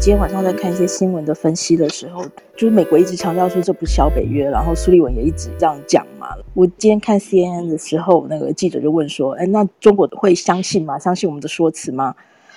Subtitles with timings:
[0.00, 2.24] 今天晚上在看一些新闻的分析的时候，
[2.56, 6.28] 就是美国一直强调说这不是小北约，然后苏利文也一直这样讲嘛。
[6.54, 10.98] 我今天看 CNN 的时候，那个记者就问说：“哎，那中国会相信吗？
[10.98, 12.14] 相信我们的说辞吗？”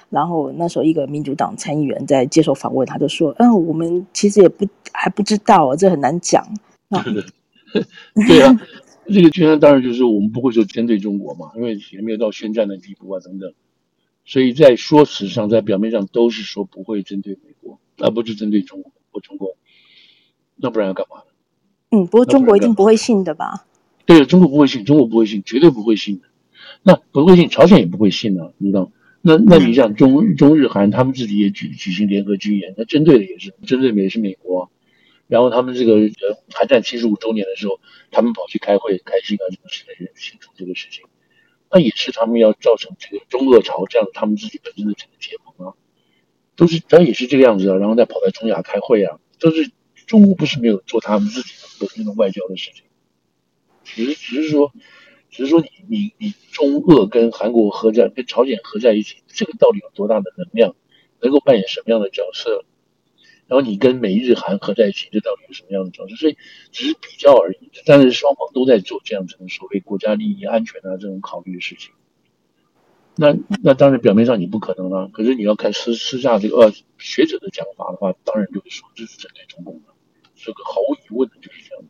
[0.09, 6.47] 然后那时候一个民主党参议员在接受访问，他就说：“嗯，我们其实也不还不知道啊，这很难讲。”
[8.25, 8.57] 对啊，
[9.07, 13.51] 这个居然当然就是我们不会说针对中国嘛，因为也没有到宣战的地步啊，等等。
[14.25, 19.55] 所以在说辞上，在表面上都是说不会针对美国，而不是针对中国或中共。
[20.55, 21.23] 那不然要干嘛呢？
[21.91, 23.65] 嗯，不过中国一定不会信的吧？
[24.05, 26.27] 对，中国不会信，中国不会信，绝对不会信的。
[26.81, 28.91] 那不会信，朝鲜也不会信呢、啊，你知道？
[29.21, 34.69] 那那你像中中日韩，他们自己也举举行联合军演，那针对的也是针对的也是美国。
[35.27, 37.79] 然后他们这个呃韩战七十五周年的时候，
[38.11, 41.05] 他们跑去开会开心啊，什么事情庆祝这个事情。
[41.73, 45.73] 那也是他们要造成这个中俄朝这样他们自己本身的这个结盟啊，
[46.55, 49.71] 都是当然也是这个样子啊，然后再跑到中亚开会啊，都是
[50.05, 52.83] 中国不是没有做他们自己的本身的外交的事情，
[53.83, 54.71] 只是只是说，
[55.31, 60.75] 只是说你你你中俄跟韩国合在跟朝鲜合在一起，这个到底有多大的能量，
[61.21, 62.65] 能够扮演什么样的角色？
[63.47, 66.15] 然后你跟美日韩合在一起，这到底是什么样的角色？
[66.15, 66.37] 所以
[66.71, 67.69] 只是比较而已。
[67.85, 71.91] 但是双方都在做这样子的所谓国家利益、安全啊这种考虑的事情。
[73.15, 79.93] 那那当然表面上你不可能啊，可是你要看私私下这个呃学者的讲法的话，当然就会说这是针对中共的，
[80.35, 81.89] 这个毫无疑问的就是这样子。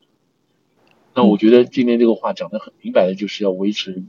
[1.14, 4.04] 那我觉得今天这个话讲得很明白的，就是要维持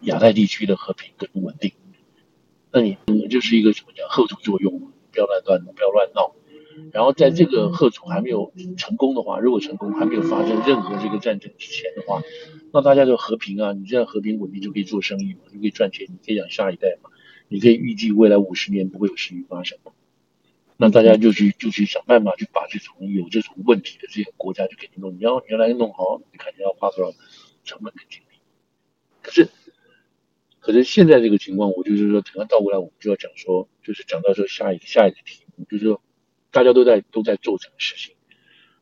[0.00, 1.72] 亚太地区的和平跟稳定。
[2.72, 2.96] 那你
[3.28, 4.91] 就是一个什么讲后续作用？
[5.12, 6.34] 不要乱乱，不要乱闹。
[6.90, 12.22] 然后在这个吓阻还没有成功的话，如果成功还没有发生任何这个战争之前的话，
[12.72, 17.10] 那大家就和平啊，你这样和平稳定就可以做生意嘛，就可以赚钱，你可以养下一代嘛，
[17.48, 19.78] 你可以预计未来五十年不会有事情发生。
[20.78, 27.12] 那大家就去就去想办法去把这种有这种问题的这些国家就给你弄，你要你要来弄好，你看你要花多少
[27.64, 28.38] 成本跟精力。
[29.20, 29.48] 可是。
[30.62, 36.00] 可是现在这个情况，我就是说，等下倒过来，我们就要讲说，就是讲到说下一个下一个题目，就是说，
[36.52, 38.14] 大家都在都在做这个事情。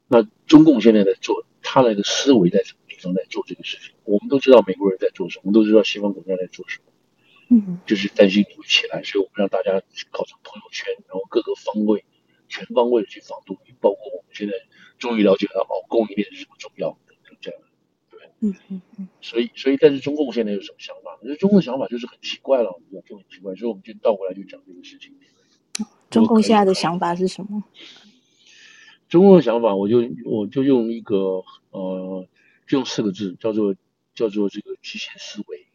[0.06, 3.94] 那中共现在在做，他那个思维在什么地方在做这个事情？
[4.04, 6.92] 我们都知道美国人在做什么，我们都知道西方国家在做什么。
[7.48, 12.04] 嗯，就是担心你会起来，所以我们让大家搞成朋友圈，然后各个方位
[12.48, 14.52] 全方位的去防堵你，包括我们现在
[14.98, 16.98] 终于了解到哦，供应链是什么重要。
[18.42, 21.18] 嗯嗯嗯，所以所以，但是中共现在有什么想法？
[21.20, 23.54] 其实中共的想法就是很奇怪了，就很奇怪。
[23.54, 25.14] 所以我们就倒过来就讲这个事情。
[26.08, 27.62] 中共现在的想法是什么？
[29.08, 32.26] 中共的想法，我就我就用一个呃，
[32.66, 33.74] 就用四个字，叫做
[34.14, 35.66] 叫做这个极限思维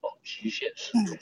[0.00, 1.18] 哦，极限思维、嗯、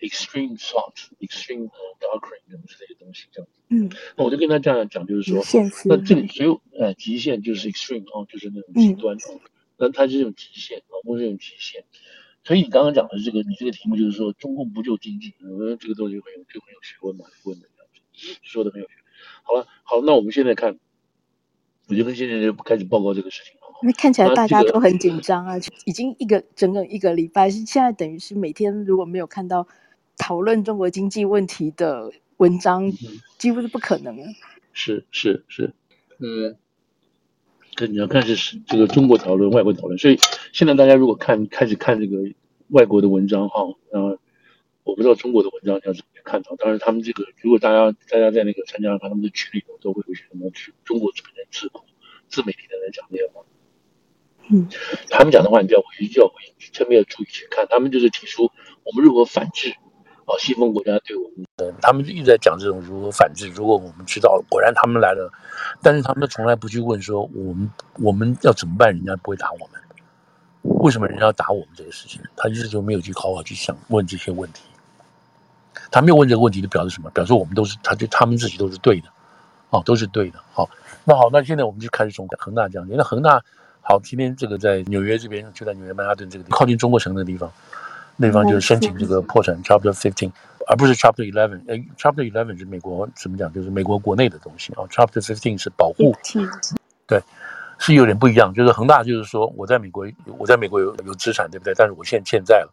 [0.00, 1.68] ，extreme thought，extreme
[2.00, 3.60] doctrine 什么之类的东西这样子。
[3.68, 5.44] 嗯，那我就跟他这样讲，就是说，
[5.84, 9.16] 那这个所有呃极限就是 extreme 哦，就是那种极端。
[9.16, 9.40] 嗯
[9.78, 11.84] 那它是有极限，老公是有极限，
[12.42, 18.94] 所以你刚刚讲的这个，你这个题目就是说中共不救经济，我觉得这个东西很有就很有学问嘛，问的这样子，说的很有学。
[19.44, 20.78] 好了，好，那我们现在看，
[21.88, 23.54] 我就跟现在就开始报告这个事情。
[23.80, 29.68] 因为看起来大家都很紧张啊，这个、已经一个整整一个礼拜，是现在等于是每天如果没有看到
[30.16, 32.90] 讨论中国经济问题的文章，
[33.38, 34.24] 几乎是不可能的。
[34.72, 35.74] 是是是，
[36.18, 36.56] 嗯。
[37.86, 40.18] 你要看是这个中国讨论、外国讨论，所以
[40.52, 42.18] 现在大家如果看开始看这个
[42.68, 43.62] 外国的文章哈，
[43.92, 44.18] 呃，
[44.84, 46.56] 我不知道中国的文章要怎么看到。
[46.56, 51.80] 当然，他们这个如果大家大家在那个参加他们的群里头，都会有些什么去中国这边的自媒
[52.28, 53.42] 自媒体的人讲这些话。
[54.50, 54.68] 嗯，
[55.10, 57.66] 他们讲的话，你就要回去，就要回去，特别要注意去看。
[57.68, 58.50] 他们就是提出
[58.82, 59.74] 我们如何反制。
[60.28, 63.48] 哦，西方国家对我们的，他们一直在讲这种如何反制。
[63.48, 65.32] 如果我们知道，果然他们来了，
[65.80, 72.20] 但是他们从来不去问说我们我们要怎么办，人家不会打我们，为什么人家要打我们这个事情？
[72.36, 74.62] 他一直就没有去好好去想问这些问题。
[75.90, 77.08] 他没有问这个问题，就表示什么？
[77.10, 79.08] 表示我们都是，他就他们自己都是对的，
[79.70, 80.38] 哦，都是对的。
[80.52, 80.68] 好，
[81.04, 82.92] 那好，那现在我们就开始从恒大讲起。
[82.94, 83.42] 那恒大，
[83.80, 87.50] 好，今天这个在纽约这边，就在纽约曼哈顿这个地方靠近中国城的地方。
[88.20, 90.32] 那方就是申请这个破产 Chapter Fifteen，
[90.66, 91.60] 而不是 Chapter Eleven。
[91.68, 93.50] 哎，Chapter Eleven 是美国怎么讲？
[93.52, 94.82] 就是美国国内的东西啊。
[94.90, 96.12] Chapter Fifteen 是保护，
[97.06, 97.22] 对，
[97.78, 98.52] 是有点不一样。
[98.52, 100.04] 就是恒大，就是说我在美国，
[100.36, 101.72] 我在美国有有资产，对不对？
[101.76, 102.70] 但是我现在欠债了，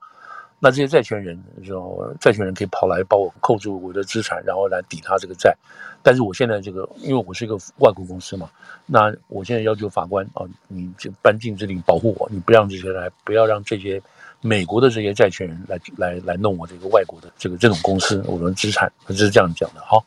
[0.60, 5.56] 那这些债权人，然后债权人可以跑来帮我扣住我的资产，然后来抵他这个债。
[6.02, 8.50] 但是我现在这个，因为我是一个外国公司嘛，
[8.88, 14.02] 那我现在要求法官啊，你就颁禁之令保护我，你不让这些来，不要让这些。
[14.46, 19.82] 美国的这些债权人来来来弄我这个外国的这个这种公司，我们资产，他就是这样讲的。
[19.82, 20.06] 好，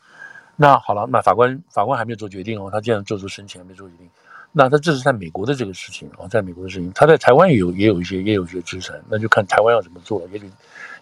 [0.55, 4.07] 那好了，那法官法官还没有做决定哦，他既然做出申请还没做决定，
[4.53, 10.49] 那他这是在美国的这个事情哦，在美国的事情，他在台湾也有也有一些也有一些资产，那就看台湾要怎么做了，也许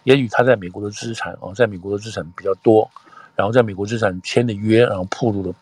[0.02, 2.90] 也许他在美国的资产哦，在美国的资产比较多，
[3.36, 5.54] 然后在美国资产签的约，然后暴露的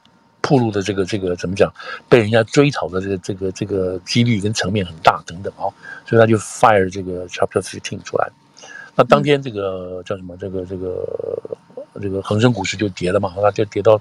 [0.48, 1.72] 暴露的这个这个怎么讲，
[2.08, 5.72] 被人家追讨的这个这个这个几率跟层面很大等等哦，
[6.06, 8.30] 所以他就 fire 这个 Chapter 15出来。
[8.94, 10.36] 那当天这个叫什么？
[10.36, 11.58] 这个这个
[12.00, 14.00] 这个恒生股市就跌了嘛，它就跌到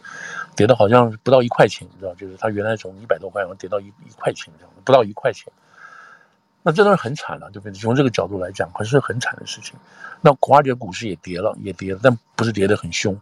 [0.56, 2.13] 跌到好像不到一块钱，你知道？
[2.15, 5.51] 就是它原来从一百多块，然后跌到一一块钱这样，不到一块钱。
[6.63, 9.75] 那真的是很惨了，啊，就从这个角度来讲，还是很惨的事情。
[10.21, 13.19] 那华尔街股市也跌了，也跌了，但不是跌得很凶。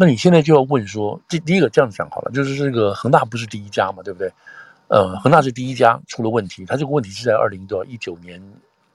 [0.00, 4.32] 那你现在就要问说，这第一个这样讲好了，就是这个恒大不是第一家嘛，对不对？
[4.86, 8.40] 呃，恒大是第一家出了问题，它这个问题是在二零多一九年。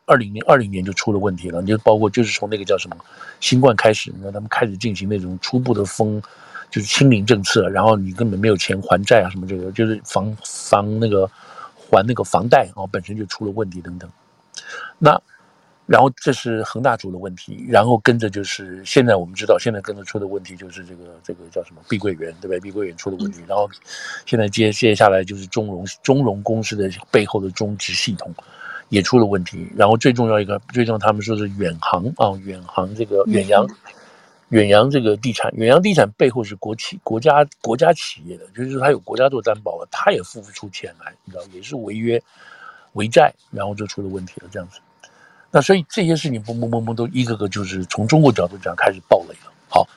[0.06, 2.98] 二零年二零年就出了问题了，你就包括就是从那个叫什么
[3.40, 6.22] 新冠开始，你看他们开始进行那种初步的封，
[6.70, 11.26] 就是清零政策，然后你根本没有钱还债啊什么这个，就是房房那个
[11.78, 14.10] 还那个房贷啊本身就出了问题等等。
[15.00, 15.18] 那
[15.85, 22.59] 然后这是恒大出的问题，然后跟着就是现在我们知道现在跟着出的问题就是这个这个叫什么碧桂园对不对？
[22.59, 23.69] 碧桂园出了问题，然后
[24.25, 28.33] 现在接接下来就是中融中融公司的背后的中植系统。
[28.89, 33.65] 也出了问题，然后最重要一个，最重要他们说是远航啊，远航这个远洋，
[34.50, 42.21] 远洋这个地产，远洋地产背后是国企、国家、国家企业的，就是说他有国家做担保了，他也付不出钱来，你知道，也是违约、
[42.91, 44.80] 违债，然后就出了问题了，这样子。
[45.56, 49.54] 那所以这些事情嘣嘣嘣嘣都一个个就是从中国角度讲开始爆雷了。
[49.70, 49.88] 好，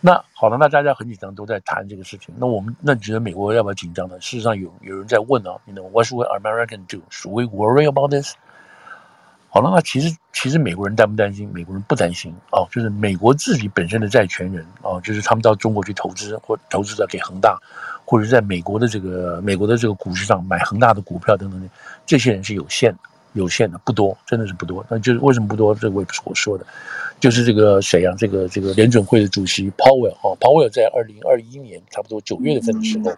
[0.00, 2.34] 那好了，那大家很紧张，都在谈这个事情。
[2.36, 4.20] 那我们那你觉得美国要不要紧张呢？
[4.20, 8.34] 事实上有有人在问啊，你 know what should American do？Should we worry about this？
[9.50, 11.48] 好了，那其实其实美国人担不担心？
[11.54, 17.56] 美国人不担心哦，就是美国自己本身的债权人哦，就是他们到中国去投资或投资者给恒大，
[18.04, 21.68] 或者在美国的这个美国的这个股市上买恒大的股票等等的，
[22.04, 22.98] 这些人是有限的，
[23.34, 24.84] 有限的不多，真的是不多。
[24.88, 25.74] 那就是为什么不多？
[25.74, 26.66] 这个我也不是我说的，
[27.20, 28.14] 就是这个谁啊？
[28.18, 33.12] 这个这个联准会的主席鲍威尔哈，鲍威尔在二零二一年差不多九月份的时候，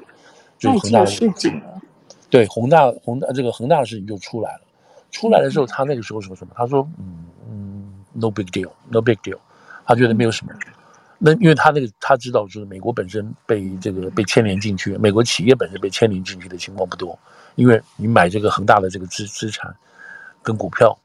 [0.59, 1.81] 就恒大的事情了，
[2.29, 4.61] 对恒大恒大这个恒大的事情就出来了。
[5.13, 6.53] 出来的时候，他那个时候说什么？
[6.55, 9.39] 他说：“嗯嗯，no big deal，no big deal。”
[9.87, 10.53] 他觉得没有什么。
[11.19, 17.19] 那因为他那个他知道，就是美国本身被这个被牵连进去，美国企业本身被牵连进去的情况不多。
[17.55, 19.75] 因为你买这个恒大的这个资资产
[20.47, 20.97] 跟股票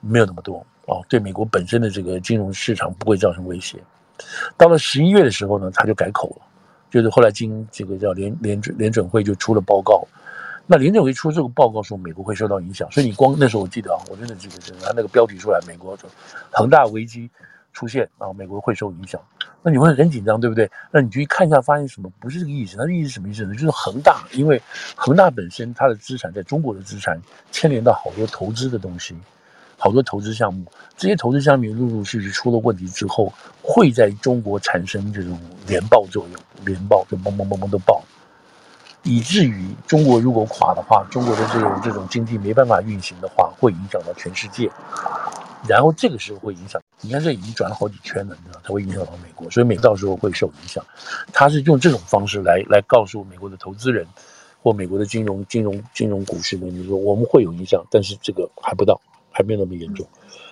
[0.00, 3.78] 没有那么多哦，对美国本身的这个金融市场不会造成威胁。
[4.56, 6.42] 到了十一月的时候呢，他就改口了，
[6.90, 10.04] 就是后来经这个叫联联准联准会就出了报告。
[10.66, 16.10] 那联准会出这个报告说美国会受到影响，所以你光那时候我记得啊，我真的记得，就是他那个标题出来，美国说
[16.50, 17.30] 恒大危机
[17.72, 19.20] 出现啊，美国会受影响，
[19.62, 20.70] 那你会很紧张，对不对？
[20.90, 22.10] 那你去看一下，发现什么？
[22.18, 23.54] 不是这个意思，它的意思什么意思呢？
[23.54, 24.60] 就是恒大，因为
[24.96, 27.20] 恒大本身它的资产在中国的资产
[27.52, 29.16] 牵连到好多投资的东西，
[29.76, 30.64] 好多投资项目，
[30.96, 33.32] 这些投资项目陆陆续续出了问题之后，
[33.62, 38.02] 会在中国产生这种连爆作用，连爆就嘣嘣嘣嘣都爆。
[39.04, 44.68] 以至于中国如果垮的话，中国的这种这种经济没办法运行的话，会影响到全世界。
[45.66, 50.84] 然后这个时候会影响，你看这已经转了好几圈了，你知道，它会影响到美国，所以美到时候会受影响。
[51.32, 54.06] 他是用这种方式来来告诉美国的投资人
[54.62, 60.06] 或美国的金融金融金融股市的你，说我们会有影响，但是这个还不到，还没有那么严重。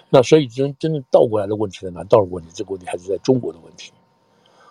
[0.09, 2.03] 那所以真真正倒过来的问题在哪？
[2.05, 3.93] 倒过来问题，这个问题还是在中国的问题，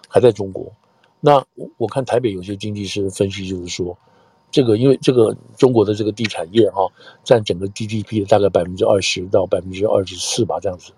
[0.08, 0.72] 还在中国。
[1.20, 3.98] 那我我看台北有些经济师分析，就是说，
[4.52, 6.88] 这个因为这个中国的这个地产业哈，
[7.24, 10.92] 占整个 GDP 的大概百分之二十到百分之二十四吧，这样子。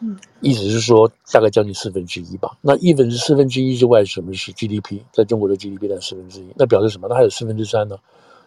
[0.00, 2.56] 嗯，意思是说大概将近四分之一吧。
[2.60, 5.00] 那一分之四分之一之外是什么是 GDP？
[5.12, 7.08] 在中国的 GDP 占四分之一，那表示什么？
[7.08, 7.96] 那还有四分之三呢？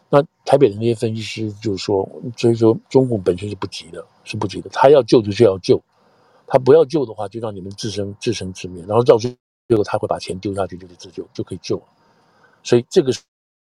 [0.09, 5.81] 那台北的那些分析师就是说，所以说中共本身是不急的，是不急的，他要救就是要救，
[6.47, 9.17] 他不要救的话，就让你们自生自生自灭，然后到。
[9.67, 11.83] 最后他会把钱丢下去就是自救，就可以救了。
[12.61, 13.13] 所以这个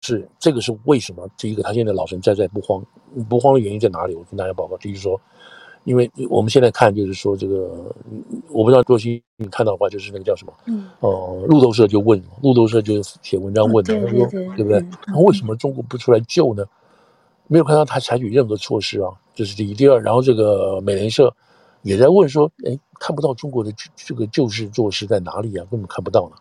[0.05, 1.27] 是这个是为什么？
[1.38, 2.85] 第一个，他现在老神在在不慌，
[3.27, 4.13] 不慌的原因在哪里？
[4.13, 5.19] 我跟大家报告，就是说，
[5.83, 7.93] 因为我们现在看，就是说这个，
[8.51, 10.53] 我不知道若曦你看到的话，就是那个叫什么？
[10.67, 10.88] 嗯。
[11.00, 14.85] 哦、呃，路透社就问，路透社就写文章问的，他说，对不对？
[15.07, 16.63] 那为什么中国不出来救呢？
[17.47, 19.74] 没有看到他采取任何措施啊，这是第一。
[19.74, 21.35] 第二，然后这个美联社
[21.81, 22.77] 也在问说，哎。
[22.97, 25.67] 看不到中国的这个救市措施在哪里啊？
[25.69, 26.38] 根本看不到呢。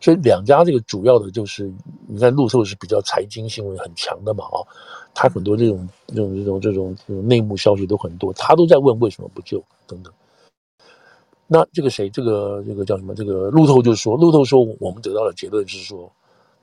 [0.00, 1.70] 所以两家这个主要的就是，
[2.08, 4.64] 你看路透是比较财经新闻很强的嘛啊，
[5.14, 10.12] 他很多这种这种这种这种这种内幕消息都很多，他都在问为什么不救等等。
[11.46, 13.14] 那这个谁，这个这个叫什么？
[13.14, 16.10] 这个路透就说，路透说我们得到的结论是说，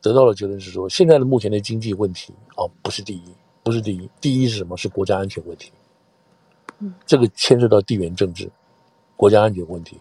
[0.02, 3.24] 得到的结论是说，现在的目前的经济问题哦，不是第一，
[3.64, 4.76] 不是第一，第一是什么？
[4.78, 5.72] 是国家安全问题。
[6.80, 8.50] 嗯，这个牵涉到地缘政治、
[9.16, 10.00] 国家安全问题。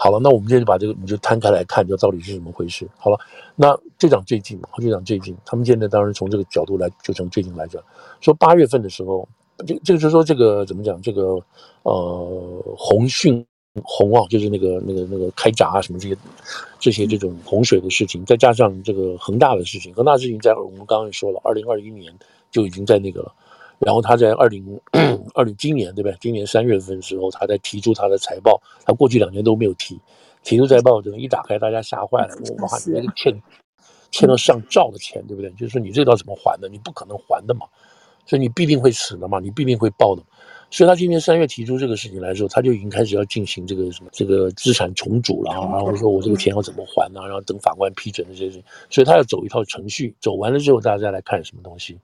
[0.00, 2.88] 好了，那我们现在就把这个你就摊开来看，就到底是怎么回事。
[2.96, 3.18] 好了，
[3.56, 7.82] 那就讲最近嘛，就讲最近，他们现在当然从这个角度来，就从最近来讲，
[8.20, 9.28] 说八月份的时候，
[9.66, 11.02] 这这个就是说这个怎么讲？
[11.02, 11.40] 这个
[11.82, 13.44] 呃，洪汛
[13.82, 16.16] 洪啊，就是那个那个那个开闸啊什么这些
[16.78, 22.14] 这些这种洪水的事情，再加上这个恒大的事情，恒大事情在我们刚刚也说了，二零二一年
[22.52, 23.34] 就已经在那个了。
[23.78, 24.80] 然后他在二零
[25.34, 26.16] 二零今年对不对？
[26.20, 30.00] 今年三月份的时候，他在提出他的财报，他过去两年都没有提，
[30.42, 33.40] 提出财报，这个一打开，大家吓坏了，哇，你那个欠
[34.10, 35.50] 欠了上兆的钱，对不对？
[35.52, 36.68] 就是说你这道怎么还的？
[36.68, 37.66] 你不可能还的嘛，
[38.26, 40.22] 所以你必定会死的嘛，你必定会爆的。
[40.70, 47.20] 所以他今年三月提出这个事情来的时候，他就已经开始要进行这个什么这个资产重组了，然后说我这个钱要怎么还呢？
[47.22, 51.98] 然后等法官批准的这些事情，所以他要走一套程序，走完了之后，大家再来看什么东西。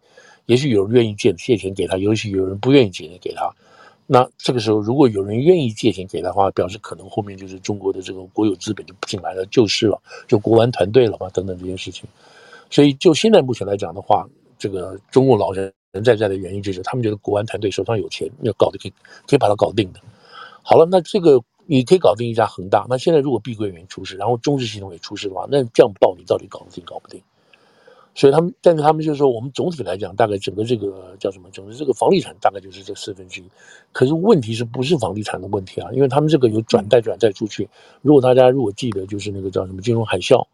[0.47, 3.51] 也许有人愿意借借钱给他，也许有人不愿意借钱给他。
[4.07, 9.99] 那这个时候，如果有人愿意借钱给他的话，表示可能后面就是中国的这个国有资本就不进来了，救市了，
[10.29, 12.07] 就国安团队了嘛，等等这些事情。
[12.69, 18.93] 所以就现在目前来讲的话，这个中共老人人在在的原因就是他们觉得国安团队手上有钱，要搞得可以
[19.27, 20.01] 可以把它搞定的。
[20.63, 22.85] 好了，那这个你可以搞定一家恒大。
[22.91, 27.23] 那现在如果碧桂园出事，然后中资系统也出事的话，那这样爆你到底搞得定搞不定？
[28.15, 31.49] 所以他们，但是他们就是说，我们总体来讲，大概整个这个叫什么？
[31.53, 33.45] 整个这个房地产大概就是这四分之一。
[33.93, 35.91] 可是问题是不是房地产的问题啊？
[35.93, 37.69] 因为他们这个有转贷转贷出去。
[38.03, 40.47] 如果大家如果记得，就是那个叫什么金融海啸，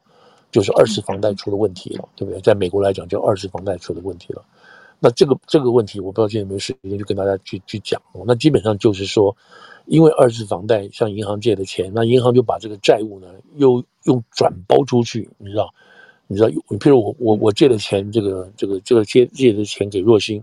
[0.51, 2.41] 就是二次房贷出了问题了，对不对？
[2.41, 4.43] 在美国来讲，叫二次房贷出了问题了。
[4.99, 8.01] 那这个这个问题，我不知道今天有没有时间就跟大家去去讲。
[8.27, 9.37] 那基本上就是说，
[9.85, 15.73] 因为二次房贷向银行借的钱，那银行就把这个债务呢又用转包出去，你知道？
[16.33, 20.41] 你知道，你譬如我我我借的钱，这个这个这个借借的钱给若星，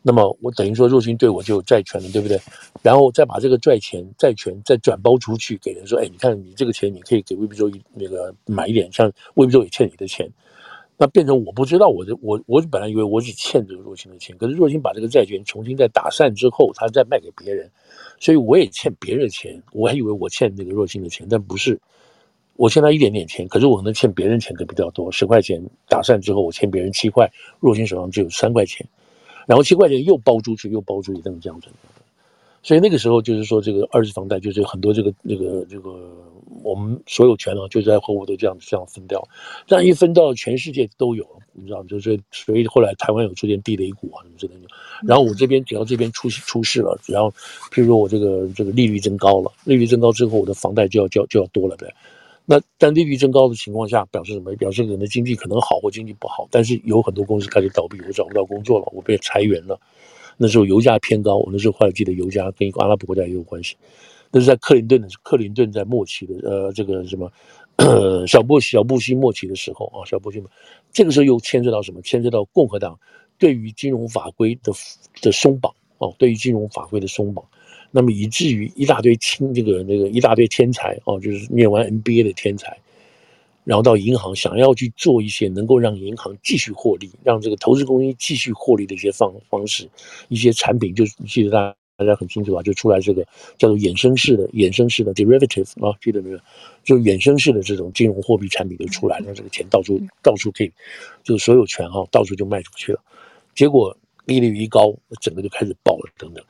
[0.00, 2.40] 那么我等于说若星对我就有债权了，对不对？
[2.82, 10.26] 然后再把这个债钱债权再转包出去给人说，哎，你看你这个钱你可以给魏必洲那个买一点，像魏必洲也欠你的钱，
[10.96, 17.70] 那变成我不知道我的我我本来以为我只欠这个若星的钱，可是若星把这个债权重新再打散之后，他再卖给别人，
[18.18, 21.78] 所以我也欠别人的钱，我还以为我欠那个若星的钱，但不是。
[22.58, 28.84] 我欠他一点点钱，可是我可能欠别人钱可比较多，十块钱打散之后，我欠别人七块，若星手上只有三块钱，
[29.46, 31.68] 然后七块钱又包出去，又包出去，这么这样子。
[32.64, 36.10] 所以那个时候就是说，这个二次房贷就是很多这个这个这个
[36.64, 39.22] 我们所有权啊，就在和我都这样这样分掉，
[39.64, 44.68] 这样一分到全世界都有，你知道，就是所以后来台湾有出现地雷股啊什么之类的，
[45.06, 47.30] 然后我这边只要这边出出事了，然后
[47.70, 51.86] 譬如说我这个这个利率增高了，利率增高之后，我的房贷就要就要就要多了呗。
[52.50, 54.56] 那但利率增高的情况下，表示什么？
[54.56, 56.48] 表示人的经济可能好或经济不好。
[56.50, 59.78] 但是有很多公司开始倒闭，我找不到工作了，我被裁员了。
[60.38, 63.76] 那时候油价偏高，我那时候后来记得油价跟一个阿拉伯国家也有关系。
[64.30, 67.30] 那是在克林顿的克林顿在末期的呃这个什么
[68.26, 70.48] 小布小布希末期的时候啊，小布希嘛，
[70.90, 72.00] 这个时候又牵涉到什么？
[72.00, 72.98] 牵涉到共和党
[73.36, 74.72] 对于金融法规的
[75.20, 77.44] 的松绑哦，对于金融法规的松绑。
[77.90, 82.76] 那么以至于一大堆青这个那个一大堆天才哦，就是念完 MBA 的天才，
[83.64, 89.88] 然后到银行想要去做一些能够让银行继续获利，让这个投资公司继续获利的一些方方式，
[90.28, 92.62] 一些产品，就记得大家大家很清楚吧？
[92.62, 93.26] 就出来这个
[93.56, 96.38] 叫做衍生式的衍生式的 derivative 啊，记得没有？
[96.84, 100.70] 就衍生式的这种金融货币产品就出来，了这个钱到处到处可以，
[101.24, 103.00] 就所有权哈到处就卖出去了，
[103.54, 106.44] 结果利率一高，整个就开始爆了等等。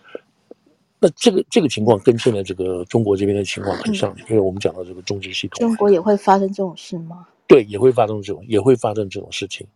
[1.00, 7.26] 那这个这个情况跟现在这个中国这边的情况很像，因为我们讲到这个中资系统，中国也会发生这种事吗？
[7.46, 9.66] 对，也会发生这种，也会发生这种事情，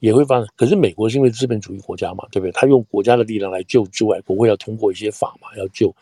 [0.00, 0.46] 也会发生。
[0.54, 2.52] 可是美国是因为资本主义国家嘛，对不对？
[2.52, 5.94] 他用国家的力量来救之外，国会要通过一些法嘛，要救。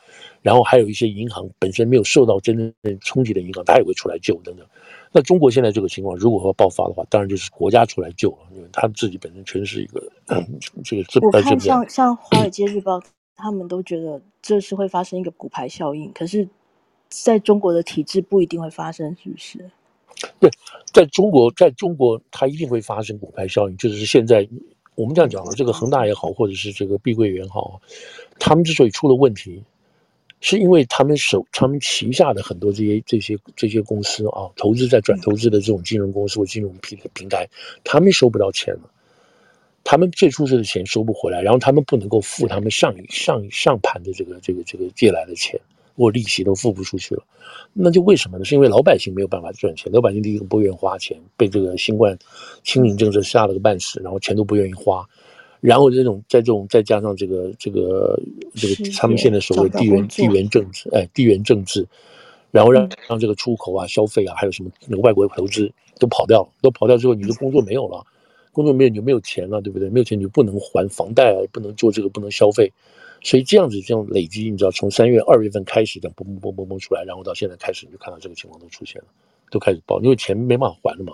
[0.43, 4.66] 然后还有一些银行本身没有受到真正冲击的银行，他也会出来救等等。
[5.12, 10.02] 那中国现在这个情况，如果要爆发的话，当然就是国家出来救了，因为他自己本身全是一个
[10.85, 11.28] 这个资本。
[11.28, 12.99] 我看像像《华尔街日报》。
[13.37, 16.49] 他们都觉得这是会发生一个骨牌效应，可是
[17.09, 19.71] 在中国的体制不一定会发生，是不是？
[20.38, 20.50] 对，
[20.93, 23.76] 在中国，在中国，它一定会发生骨牌效应。
[23.76, 24.49] 就是现在
[24.95, 27.81] 我们这样讲了，这个恒大也好，或者是这个碧桂园好，
[28.38, 29.62] 他们之所以出了问题，
[30.41, 37.49] 是因为他们手他们旗下的很多这些这些这些公司啊，投资在转投资的这种金融公司或金融平平台，
[37.83, 38.91] 他们收不到钱了。
[39.85, 45.61] 他们借出去的钱收不回来，然后他们不能够付他们上上上盘的这个这个这个借来的钱，
[45.95, 47.23] 或利息都付不出去了。
[47.73, 48.45] 那就为什么呢？
[48.45, 52.19] 是因为老百姓没有办法赚钱，老百姓第一个不愿意花钱，被这个新冠
[52.62, 55.07] 清零政策吓了个半死，然后钱都不愿意花。
[55.61, 58.21] 然后这种在这种再加上这个这个
[58.55, 61.87] 这个他们现在所谓地缘地缘政治，哎，地缘政治，
[62.50, 68.05] 然后让让这个出口啊、消费啊，还有什么那个外国投资都跑掉了，都跑掉之后，你的工作没有了，
[68.54, 69.90] 工作没有你就没有钱了，对不对？
[69.90, 72.73] 没有钱你就不能还房贷啊，不能做这个，不能消费，
[73.20, 79.08] 所以这样子这样累积，你知道，从三月二月份开始这样嘣嘣嘣嘣嘣出来，然后到现在开始，你就看到这个情况都出现了，
[79.50, 81.12] 都开始爆，因为钱没办法还了嘛。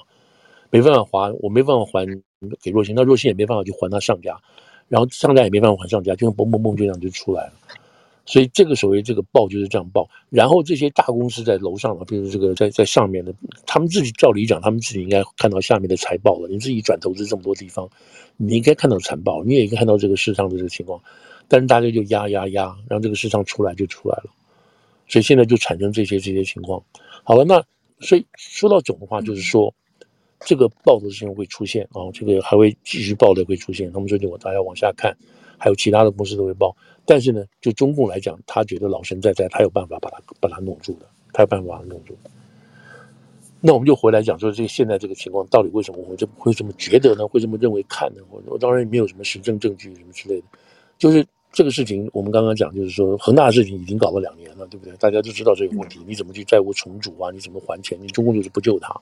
[0.73, 2.06] 没办法还，我没办法还
[2.62, 4.38] 给若星，那若星也没办法去还他上家，
[4.87, 7.52] 然后上家也没办法还上家，就嘣嘣嘣就这样就出来了。
[8.31, 13.35] 所以这个所谓这个报就是这样报，然后这些大公司在楼上了，比如这个在在上面的，
[13.67, 16.49] 他们自己照理讲，他们自己应该看到下面的财报了。
[16.49, 17.91] 你自己转投资这么多地方，
[18.37, 21.03] 你应该看到财报，你也应该看到这个市场的这个情况，
[21.49, 24.31] 但是大家就压压压，让这个市场出来就出来了。
[25.09, 26.81] 所以现在就产生这些这些情况。
[27.25, 27.65] 好了，那
[27.99, 29.75] 所以说到总的话，就是说。
[30.47, 33.93] 这个报的事情会出现啊，这个还会继续报的会出现。
[33.93, 35.15] 他们说，就我大家往下看，
[35.61, 36.75] 还有其他的公司都会报。
[37.05, 42.17] 但是呢，就中共来讲，他觉得老神在在，他有办法把它把它弄住的，他有办法把它弄住。
[43.61, 47.29] 那我们就回来讲说，这现在这个情况到底为什么我这会这么觉得呢？
[47.29, 48.23] 会这么认为看呢？
[48.31, 50.47] 我我当然也没有什么实证证据什么之类的，
[50.99, 54.97] 就是这个事情我们刚刚讲，就是说恒大的事情已经搞了两年了，对不对？
[54.97, 57.31] 大家都知道这个问题，你怎么去债务重组啊？
[57.33, 57.99] 你怎么还钱？
[58.00, 58.99] 你中共就是不救他。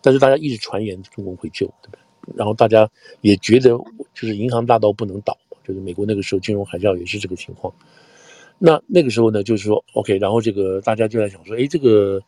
[0.00, 2.36] 但是大家一直传言中共会救，对不对？
[2.36, 2.88] 然后大家
[3.22, 3.70] 也觉得
[4.14, 5.36] 就是银行大到不能倒，
[5.68, 7.72] 就是美国那个时候金融海啸也是这个情况。
[8.58, 12.20] 那那个时候呢，就是说 OK，然后这个大家就在想说，哎，这个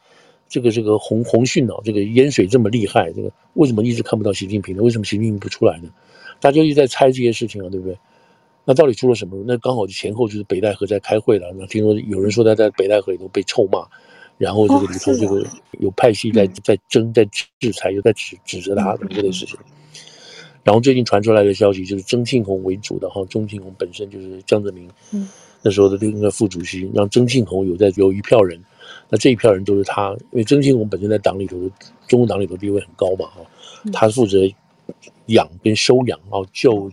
[0.49, 4.83] 这个这个洪洪训呢，这个淹水这么厉害，这个为什么一直看不到习近平呢？
[4.83, 5.89] 为什么习近平不出来呢？
[6.39, 7.99] 大家一直在猜这些事情啊，对不对？
[8.65, 9.43] 那到底出了什么？
[9.47, 11.53] 那刚好前后就是北戴河在开会了。
[11.59, 13.87] 那听说有人说他在北戴河里头被臭骂。
[14.39, 15.47] 然后这个里头这个
[15.81, 19.59] 有派系在在争在制裁，又在指指责他等这类事情。
[20.63, 24.89] 然后最近传出来的消息就是曾庆红为主的哈，曾庆红本身就是江泽民
[25.63, 28.61] 那时候的那个副主席，让曾庆红有在有一票人，
[29.09, 31.57] 那这一票人都是他，因为曾庆红本身在党里头，
[32.09, 33.41] 中共党里头地位很高嘛哈，
[33.93, 34.39] 他负责
[35.27, 36.91] 养跟收养啊救。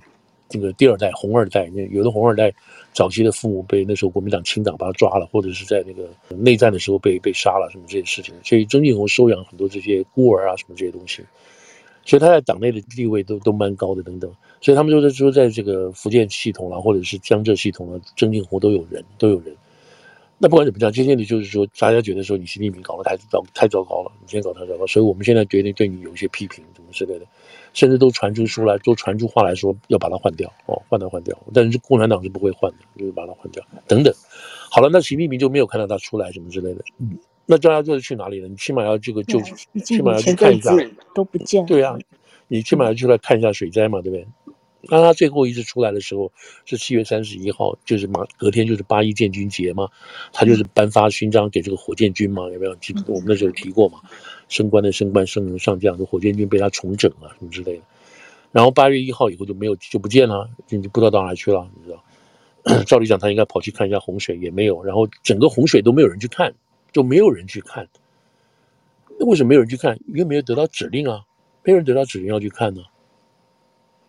[0.50, 2.50] 这个第二代红二代，那有的红二代
[2.94, 11.22] 早期的父母被那时候国民党清党把他抓了，或者是在那个内战的时候被被杀了，什么这些事情，所以曾庆红收养很多这些孤儿啊，什么这些东西，
[12.08, 19.54] 所以他在党内的地位都都蛮高的等等，所以他们说在说在这个福建系统啊，或者是江浙系统啊，曾庆红都有人都有人。
[20.40, 27.26] 那不管怎么讲，今天的就是说，大家觉得说你习近平搞得太糟太糟糕了，你先搞太糟糕，所以我们现在决定对你有一些批评，什么之类的。
[27.74, 31.38] 甚至都传出书来，都传出话来说要把它换掉哦，换掉换掉。
[31.54, 34.14] 但是共产党是不会换的，就是把它换掉等等。
[34.72, 36.84] 好了，那习近平就没有看到他出来什么之类的。
[37.00, 37.18] 嗯，
[37.48, 38.48] 那张家就是去哪里了？
[38.48, 39.42] 你起码要这个就，
[39.84, 40.72] 起码要去看一下，
[41.16, 41.66] 都不见。
[41.66, 41.98] 对啊，
[42.48, 44.28] 你起码要出来看一下水灾嘛，对不对？
[44.90, 46.32] 当他最后一次出来的时候
[46.66, 49.90] 是七月三十一号，就是马隔天就是八一建军节嘛，
[50.32, 53.02] 他就是颁发勋章给这个火箭军嘛，有没有记得？
[53.08, 54.00] 我们那时候提过嘛。
[54.50, 57.82] 升官的升官，升能上将，这火箭军被他重整啊，什么之类的。
[58.52, 62.84] 然后八月一号以后就没有就不见了，就不知道到哪去了，你知道？
[62.86, 64.84] 照理讲他应该跑去看一下洪水，也没有。
[64.84, 66.54] 然后整个洪水都没有人去看，
[66.98, 67.88] 就没有人去看。
[69.20, 69.96] 那为什么没有人去看？
[70.08, 71.22] 因为没有得到指令啊，
[71.64, 72.82] 没有人得到指令要去看呢。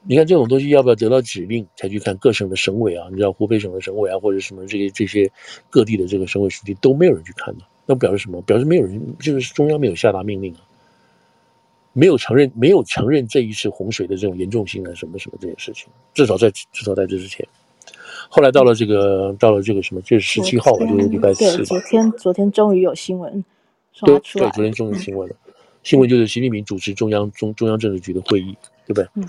[0.04, 2.16] 你看这种东西要不要得到指令才去看？
[2.16, 5.30] 各省的省委啊，你知道湖北省的省委啊，或者什么这些这些
[5.68, 7.64] 各地的这个省委书记都没有人去看呢。
[7.84, 8.40] 那表示什么？
[8.40, 10.60] 表示没有人，就是中央没有下达命令啊，
[11.92, 15.88] 没有承认，没有承认这一次洪水的这种严重性啊，什么什么这件事情。
[16.14, 17.46] 至少在至少在这之前，
[18.28, 21.56] 后来到了这个到了这个什么，就是十七号吧，就是礼拜四。
[21.56, 23.44] 对，昨天昨天终于有新闻
[24.02, 25.34] 对对，昨天终于新闻了。
[25.46, 28.54] 嗯、新闻就是习近平主持中央中中央政治局的会议，
[28.86, 29.06] 对不对？
[29.14, 29.24] 嗯。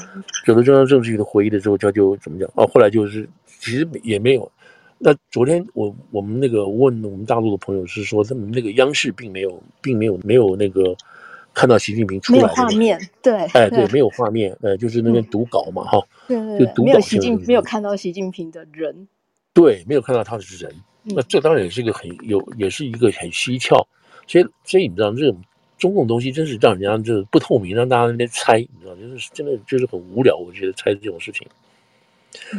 [0.46, 2.50] 有了中央政治局的会议的时候，他就怎么讲？
[2.56, 3.28] 哦，后来就是
[3.60, 4.52] 其实也没有。
[4.98, 10.94] 那昨天我我们那个问我们大陆的朋友是说，他们那个央视并没有并没有没有那个
[11.60, 19.06] 看到习近平出来的画面，对，哎对，没有画面，呃，就是那边读稿嘛，哈，对对对，没有习近没有看到习近平的人，
[19.54, 23.86] 对，没有看到他的人，那这当然也是一个很有，也是一个很蹊跷，
[24.26, 25.38] 所以所以你知道这种
[25.78, 31.46] 中共东西真是让人家就是不透明，让大家在那边猜，你知道，就是真的就是很无聊，我觉得猜这种事情。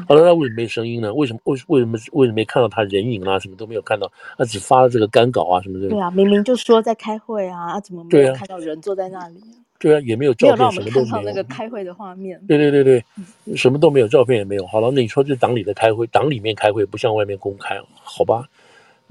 [0.09, 1.12] 好了，那为什么没声音呢？
[1.14, 3.38] 为什么为为什么为什么没看到他人影啊？
[3.38, 5.88] 什么都没有看到，他只发了这个干稿啊什么的。
[5.88, 9.40] 对啊，明明就说在开会啊，啊怎么没有看到人坐在那里？
[9.79, 12.40] 对啊，也没有照片，没有让我们看到那个开会的画面。
[12.47, 14.66] 对对对对，什么都没有，照片也没有。
[14.66, 18.47] 好了，那你说这党里的开会，党里面开会不向外面公开，好吧？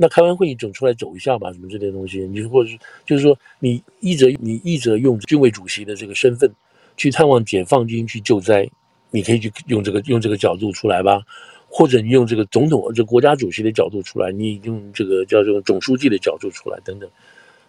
[0.01, 6.49] 那开完会你总出来走一下吧，什么这类东西，你或者是就是说你一直你一直用军委主席的这个身份
[6.95, 8.65] 去探望解放军去救灾，
[9.12, 11.22] 你可以去用这个用这个角度出来吧，
[11.67, 17.10] 或者你用这个总统这个、国家主席的角度出来，你用这个叫做总书记的角度出来等等，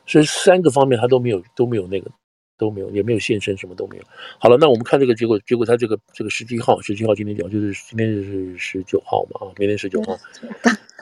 [0.07, 2.11] 所以三个方面他都没有都没有那个
[2.59, 4.05] 都没有也没有现身，什么都没有。
[4.39, 10.19] 好了，那我们看这个结果，结果他这个这个十七号十七号今天讲就是今天是十九号嘛啊，明天十九号。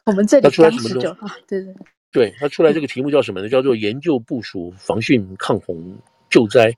[0.07, 1.09] 我们这里出来什么东西？
[1.47, 1.75] 对对
[2.11, 3.49] 对，他出来这个题目叫什么呢？
[3.49, 5.99] 叫做研究部署防汛抗洪
[6.31, 6.75] 救灾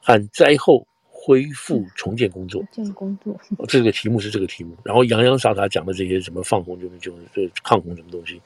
[0.00, 0.86] 和灾后
[1.22, 2.62] 恢复重建工作。
[2.72, 4.74] 重建工作，这个题目是这个题目。
[4.82, 8.40] 然后洋洋洒洒讲的这些什么放洪就是就是这抗洪什么东西，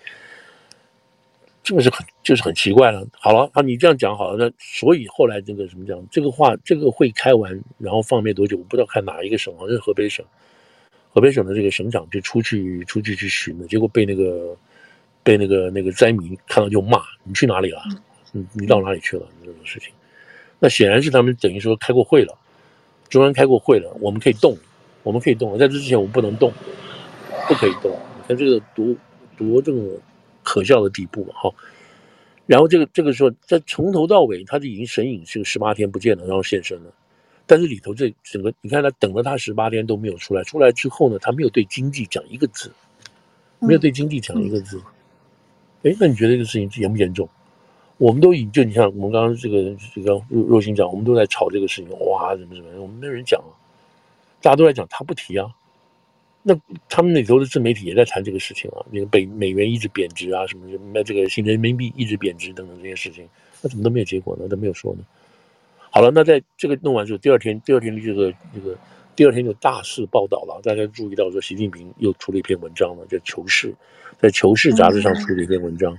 [1.62, 3.06] 这个是很就是很奇怪了。
[3.12, 10.24] 好了啊，你这样讲好了，那所以后来这个什么讲这个话，这个会开完，然后放没多久，我不知道看哪一个省，好像是河北省。
[11.10, 14.56] 河北省的这个省长就出去出去去巡了，结果被那个
[15.22, 17.80] 被那个那个灾民看到就骂：“你去哪里了？
[18.32, 19.90] 你你到哪里去了？”这种事情，
[20.58, 22.36] 那显然是他们等于说开过会了，
[23.08, 24.56] 中央开过会了，我们可以动，
[25.02, 26.52] 我们可以动，在这之前我们不能动，
[27.48, 27.90] 不可以动。
[27.92, 28.94] 你看这个多
[29.36, 29.98] 多这个
[30.42, 31.52] 可笑的地步哈。
[32.46, 36.92] 然后这个这个时候，在从头到尾，他就已经神隐这个十八天不见了，然后现身了。
[37.46, 42.70] 但是里头这整个，你看他等了他十八天都没有出来，出来之后呢，他没有对经济讲一个字，
[43.60, 44.78] 没有对经济讲一个字。
[45.84, 47.28] 哎、嗯，那你觉得这个事情严不严重？
[47.96, 53.54] 我们都已就你像我们刚刚这个这个若若星讲，我们都在吵这个事情，哇，怎么怎么，我们没有人讲啊，
[54.42, 55.46] 大家都在讲，他不提啊。
[56.42, 56.54] 那
[56.88, 63.26] 他们那头的自媒体也在谈这个事情啊，那个北美元一直贬值啊，什么什么这个新人民币一直贬值等等这些事情，
[63.62, 64.46] 那怎么都没有结果呢？
[64.48, 65.04] 都没有说呢？
[65.90, 68.76] 好了，那在这个弄完之后，第二天，第二天的这个这个，
[69.14, 70.60] 第二天就大肆报道了。
[70.62, 73.68] 大家注意到说，习近平又出了一篇文章了，叫《求是》，
[74.18, 75.96] 在《求是》杂志上出了一篇文章。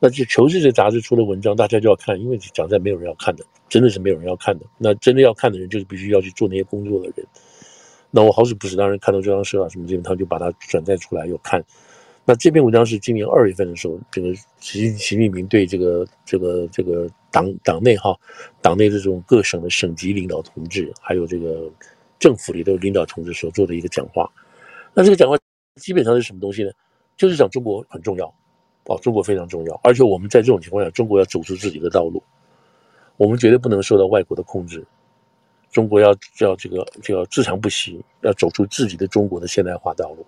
[0.00, 4.64] 那这《求是》这杂志出了文章，大家就要看，因为讲在没有人要看的，真的是没有人要看的。
[4.78, 7.26] 那真的要看的人，就是必须要去做那些工作的人。
[8.10, 11.62] 那我好死不死，当然看到中央社啊什么这边，他就把它转载出来又看。
[12.24, 18.14] 那这篇文章是今年二月份的时候，这个习习近平对这个这个这个党党内哈，
[18.62, 21.70] 党内这种各省的省级领导同志，还有这个
[22.18, 24.30] 政府里的领导同志所做的一个讲话。
[24.94, 25.36] 那这个讲话
[25.76, 26.70] 基本上是什么东西呢？
[27.16, 28.32] 就是讲中国很重要，
[28.88, 32.22] 哦，中国非常重要，而且我们在这种情况下，中国要走出自己的道路，
[33.18, 34.82] 我们绝对不能受到外国的控制，
[35.70, 36.08] 中国要
[36.40, 40.26] 要这个就要自强不息，要走出自己的中国的现代化道路。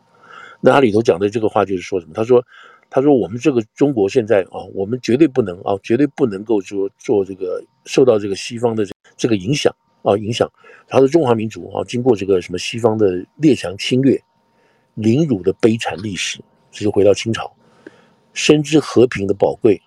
[0.61, 2.12] 那他里头讲的这个话就是说什么？
[2.12, 2.44] 他说
[2.90, 8.85] ：“他说我们这个中国现在啊，我们绝对不能啊，绝对不能够说做这个受到这个西方的
[9.16, 10.46] 这个影响啊影响。
[10.87, 14.23] 他说中华民族啊，经过这个什么西方的列强侵略、
[14.94, 16.38] 凌辱的悲惨历史，
[16.70, 17.51] 这就回到清朝，
[18.33, 19.81] 深知和平的宝贵，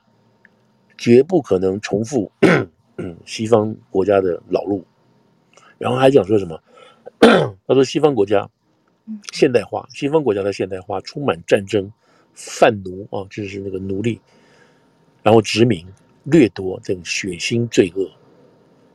[0.97, 2.31] 绝不可能重复
[3.25, 4.85] 西方国家的老路。
[5.77, 6.61] 然后还讲说什么？
[7.19, 8.49] 他说西方国家。”
[9.33, 11.91] 现代化，西方国家的现代化充满战争、
[12.33, 14.21] 贩奴啊，就是那个奴隶，
[15.21, 15.85] 然后殖民、
[16.23, 18.09] 掠夺这种血腥罪恶，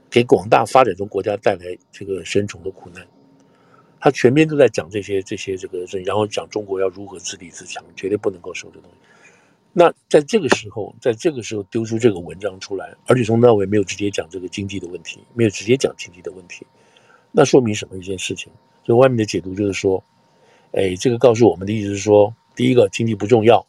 [0.09, 3.07] 给广大发展中国家带来这个深重的苦难。
[4.01, 8.97] 他全篇都在讲这些、这些、这个，然后讲中国要如何自立自强，绝对不能够受这东西。
[9.73, 16.67] 那在这个时候，在这个时候丢出这个文章出来，而且从头到尾没有直接讲这个经济的问题，没有直接讲经济的问题，
[17.31, 18.51] 那说明什么一件事情？
[18.85, 20.03] 所以外面的解读就是说，
[20.73, 23.65] 哎，这个告诉我们的意思是说，第一个经济不重要，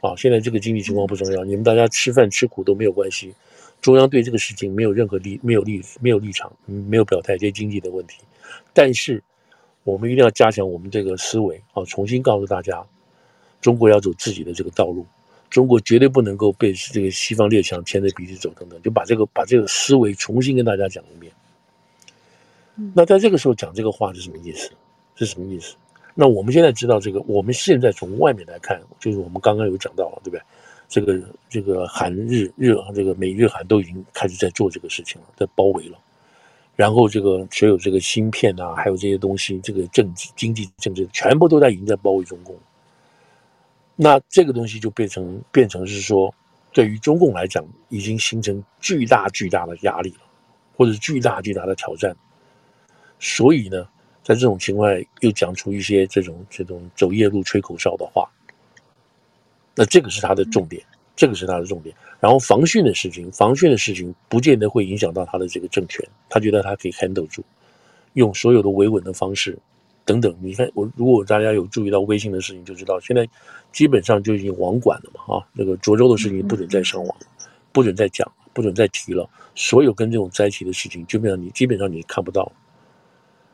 [0.00, 3.34] 啊，现在这个经济情况不重要，你们大家吃饭吃苦都没有关系，
[3.82, 8.20] 中央对这个事情没有任何立没有立没有立场，没有表态这些经济的问题，
[8.72, 9.22] 但是
[9.82, 12.82] 我们一定要加强我们这个思维，啊，重新告诉大家，
[13.60, 15.04] 中国要走自己的这个道路，
[15.54, 21.32] 中国绝对不能够被这个西方列强牵着鼻子走等等，就把这个把这个思维重新跟大家讲一遍。
[22.92, 24.68] 那在这个时候讲这个话是什么意思？
[25.14, 25.76] 是什么意思？
[26.12, 30.42] 那我们现在知道这个，我们现在从外面来看，就是我们刚刚有讲到了，对不对？
[30.88, 35.96] 这个这个韩日日这个美日韩都已经开始在做这个事情了，在包围了。
[36.74, 42.56] 然后这个所有这个芯片啊，还有这些东西，这个政治、经济、政治，全部都在已经在包围中共。
[43.96, 46.34] 那这个东西就变成变成是说，
[46.72, 50.20] 对于中共来讲，已经形成巨大巨大的压力了，
[50.76, 52.14] 或者巨大巨大的挑战。
[53.20, 53.88] 所以呢，
[54.22, 58.28] 在这种情况下，又讲出一些这种这种走夜路吹口哨的话，
[59.76, 60.82] 那这个是他的重点，
[61.14, 61.94] 这个是他的重点。
[62.18, 67.44] 然后防汛的事情，防汛的事情不见得会影响到他的这个政权，他觉得他可以 handle 住，
[68.14, 69.56] 用所有的维稳的方式
[70.04, 70.34] 等等。
[70.40, 73.28] 你看，我如果大家有注意到微信的事情，就知道现在
[73.72, 77.16] 基本上就已经网管了嘛，啊，那个涿州的事情不准再上网，
[77.72, 79.28] 不准再讲，不准再提了。
[79.54, 82.50] 所有跟这种灾情的事情，基本上你基本上你看不到。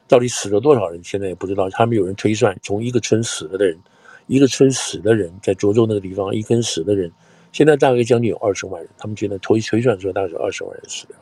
[0.08, 1.70] 到底死了多少人，现在也不知道。
[1.70, 3.78] 他们有人推算，从一个村死了的人，
[4.26, 7.12] 一个村死的人，在涿州那个地方，一根死的人，
[7.52, 8.90] 现在大概将近有二十万人。
[8.98, 11.16] 他们现在推推算出来大概是二十万人死掉。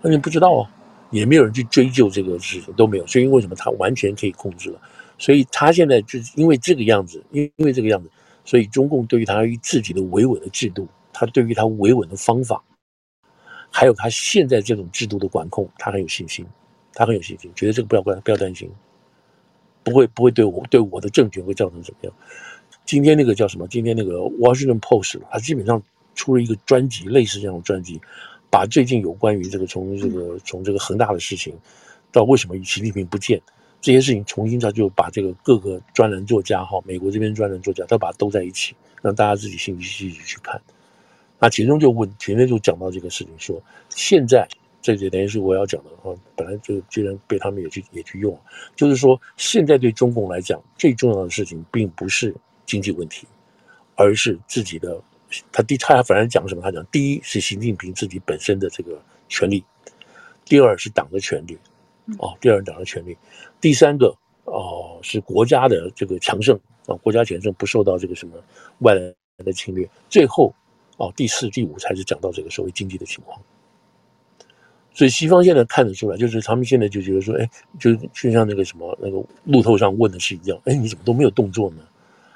[0.00, 0.70] 那你不知道啊，
[1.10, 3.06] 也没有人去追究这个事情，都没有。
[3.06, 4.80] 所以为什么他完全可以控制了？
[5.18, 8.10] 所以他现在就是因为这个样子，因为这个样子，
[8.44, 12.62] 所以中共对于他自己的维稳的制度，他对于他维稳的方法，
[13.70, 16.46] 还有他现在这种制度的管控，他很有信心。
[16.94, 18.68] 他很有信心，觉得这个不要关，不要担心，
[19.84, 22.12] 不会不会对我对我的政权会造成怎么样？
[22.84, 23.68] 今天那个叫什么？
[23.68, 25.80] 今天那个《Washington Post》他基本上
[26.16, 28.00] 出了一个专辑，类似这样的专辑，
[28.50, 31.54] 把最近有关于这个从这个从这个恒大的事情，
[32.10, 33.40] 到为什么习近平不见
[33.80, 40.60] 这些事情，重新他就把这个各个专栏作家哈，美国这边专栏作家，他把它兜在一起，让大家自己兴趣兴趣去看。
[41.38, 44.48] 那其中就问，前面就讲到这个事情，说现在。
[44.80, 48.38] 这就等于是我要讲的啊，本来就既然被他们也去也去用，
[48.76, 52.32] 就是说现在对中共来讲最重要的事情并不是
[52.64, 53.26] 经济问题，
[53.96, 54.98] 而是自己的
[55.52, 56.62] 他第他反正讲什么？
[56.62, 59.62] 他讲第一是习近平自己本身的这个权利，
[60.44, 61.58] 第二是党的权利，
[62.18, 63.16] 哦，第二党的权利，
[63.60, 68.34] 第三个哦是国家的这个强盛啊，国家强盛不受到这个什么
[68.78, 69.14] 外来
[69.44, 70.54] 的侵略，最后
[70.96, 73.38] 哦第四第五才是讲到这个所谓经济的情况。
[74.94, 81.82] 所以西方现在看得出来，就是他们现在就觉得说，哎，就就像那个什么那个路透上问的是一样，哎，你怎么都没有动作呢？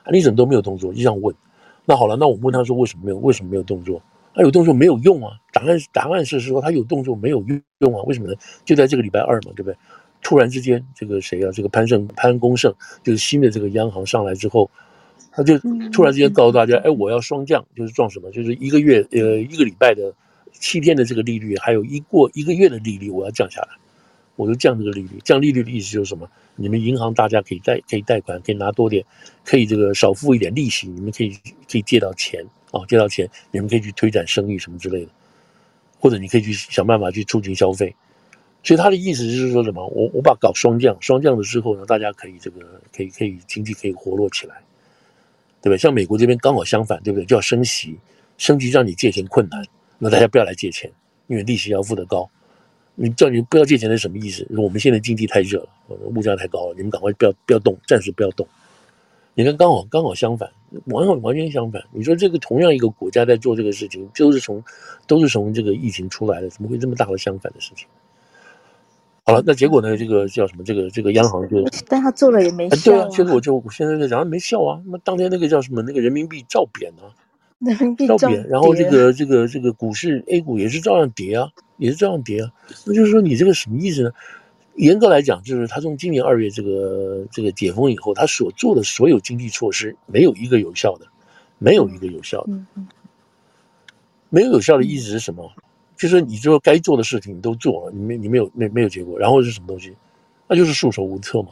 [0.05, 0.93] 啊，你怎么都没有动作？
[0.93, 1.35] 就这样问。
[1.85, 3.19] 那好了，那我问他说，为什么没有？
[3.19, 4.01] 为什么没有动作？
[4.35, 5.33] 他、啊、有动作没有用啊？
[5.53, 7.45] 答案答案是说他有动作没有
[7.79, 8.03] 用啊？
[8.05, 8.35] 为什么呢？
[8.65, 9.77] 就在这个礼拜二嘛，对不对？
[10.23, 11.51] 突然之间，这个谁啊？
[11.53, 14.71] 这个潘盛潘功胜就是新的这个央行上来之后，
[15.31, 15.59] 他就
[15.93, 18.31] 突然之间告诉大家，哎，我要双降，就是撞什么？
[18.31, 20.13] 就是一个月呃一个礼拜的。
[20.55, 23.69] 七天的这个利率，还有一过一个月的利率，我要降下来，
[24.37, 25.19] 我就降这个利率。
[25.25, 26.29] 降利率的意思就是什么？
[26.57, 29.05] 你们银行大家可以贷，可以贷款，可以拿多点，
[29.45, 31.31] 可以这个少付一点利息，你们可以
[31.71, 35.11] 可以借到钱啊、借到钱，你们可以去推展生意什么之类的，
[35.99, 37.95] 或者你可以去想办法去促进消费。
[38.65, 39.87] 所以他的意思就是说什么？
[39.89, 44.63] 我我把搞双降，双降的时候呢，大家可以这个可以可以经济可以活络起来，
[45.61, 45.79] 对不对？
[45.79, 47.25] 像美国这边刚好相反，对不对？
[47.25, 47.99] 就要升息，
[48.39, 49.65] 升息让你借钱困难。
[49.99, 50.91] 那大家不要来借钱，
[51.27, 52.31] 因为利息要付得高。
[52.95, 54.47] 你叫你不要借钱是什么意思？
[54.57, 58.47] 我们现在经济太热了，物价太高了，你们赶快不要不要动，暂时不要动。
[59.35, 60.51] 你看，刚好刚好相反，
[60.87, 61.83] 完完完全相反。
[61.91, 64.63] 你说这个同样一个国家在做这个事情，就是从
[65.07, 67.89] 都是从这个疫情出来的，怎么会这么大的相反的事情？
[69.25, 69.97] 好了，那结果呢？
[69.97, 70.63] 这个叫什么？
[70.65, 72.99] 这个这个央行就， 但他做了也没效、啊哎。
[72.99, 74.83] 对啊，结果我就我现在在讲没效啊。
[74.85, 75.81] 那当天那个叫什么？
[75.81, 77.09] 那个人民币照贬啊。
[78.09, 82.51] 照贬，然后这个这个这个股市 A 股也是照样跌啊，也是照样跌啊。
[82.85, 84.11] 那就是说你这个什么意思呢？
[84.75, 91.07] 严格来讲，就是他从今年二月这个这个解封以后，他所做的所有经济措施没有一个有效的，
[91.59, 92.53] 没有一个有效的。
[94.31, 95.53] 没有有效的意思是什么？
[95.95, 99.95] 就是你说该做的事情你都做了，你没你没有没没有结果，然后是什么东西？
[100.49, 101.51] 那就是束手无策嘛，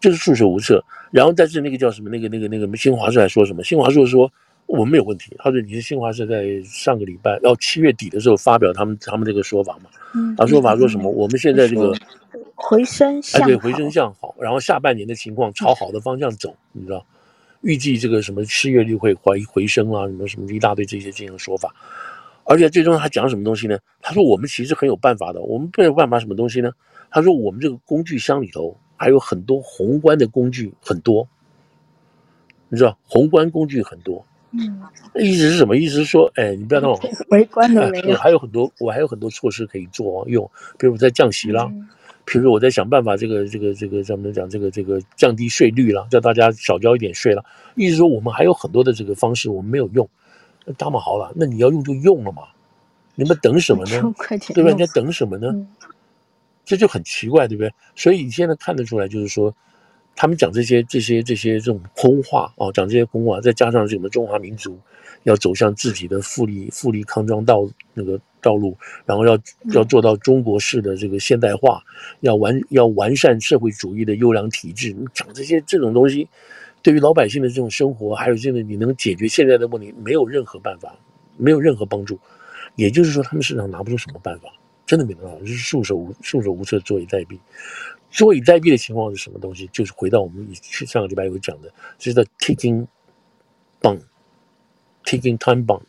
[0.00, 0.84] 就是束手无策。
[1.10, 2.10] 然后但是那个叫什么？
[2.10, 3.64] 那个那个那个新华社还说什么？
[3.64, 4.30] 新华社说。
[4.68, 5.34] 我们没有问题。
[5.38, 9.88] 他说：“你是新华社在上个礼拜，到七月底的时候发表他们他们这个说法嘛？
[10.14, 11.10] 嗯，他说法说什么？
[11.10, 11.96] 我们现在这个
[12.54, 14.34] 回升向对，回升向好。
[14.38, 17.04] 然后下半年的情况朝好的方向走，你知道？
[17.62, 21.74] 预计这个什么失业率会回回升啊，什么什么一大堆这些这样的说法。
[22.44, 23.78] 而且最终他讲什么东西呢？
[24.02, 25.40] 他说我们其实很有办法的。
[25.40, 26.70] 我们没有办法什么东西呢？
[27.10, 31.26] 他说我们这个工具箱里头还有很多宏观的工具很多，
[32.68, 32.98] 你知道？
[33.06, 34.80] 宏观工具很多。”嗯，
[35.14, 35.76] 意思是什么？
[35.76, 41.86] 意思是说，哎，你不要看我， 围观的没有，还有很多，我还有很多措施可以做用，比如我在降息啦，嗯、
[42.24, 47.44] 比如我在想办法，这个这个这个咱们讲这个这个降低税率啦，叫大家少交一点税啦。
[47.74, 50.08] 意思说，我们还有很多的这个方式，我们没有用，
[50.78, 52.44] 那么好了，那你要用就用了嘛，
[53.14, 54.14] 你们等什么呢？
[54.54, 54.70] 对吧？
[54.70, 55.48] 你在等什么呢？
[55.48, 55.68] 嗯、
[56.64, 57.70] 这就很奇怪，对不对？
[57.94, 59.54] 所以你现在看得出来，就是说。
[60.20, 64.76] 他们讲这些、这些、这些这种空话啊，讲这些空话，再加上什么中华民族
[65.22, 68.76] 要走向自己的富丽富丽康庄道那个道路，
[69.06, 69.38] 然后要
[69.72, 71.80] 要做到中国式的这个现代化，
[72.18, 74.90] 要完要完善社会主义的优良体制。
[74.90, 76.28] 你讲这些这种东西，
[76.82, 80.98] 对于老百姓的这种生活，还有现在你能解决现在的问题，没有任何办法，
[81.36, 82.18] 没有任何帮助。
[82.74, 84.48] 也就是说，他们市场拿不出什么办法，
[84.84, 87.38] 真的没办法，就是束手无束手无策，坐以待毙。
[88.10, 89.68] 坐以待毙的情况是什么东西？
[89.72, 91.68] 就是回到我们上个礼拜有讲的，
[91.98, 92.86] 就是叫 ticking
[93.82, 95.82] bomb，ticking time bomb。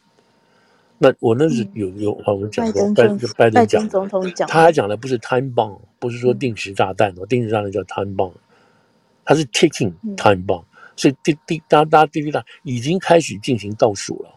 [1.02, 8.34] 那我那是有有我们讲过，拜登拜登讲，总统讲，他还讲的不是 time bomb，不是说定时炸弹哦，定时炸弹叫 time bomb，
[9.24, 10.66] 它是 ticking time bomb，
[10.98, 14.30] 所以滴滴答答滴滴答已经开始进行倒数了，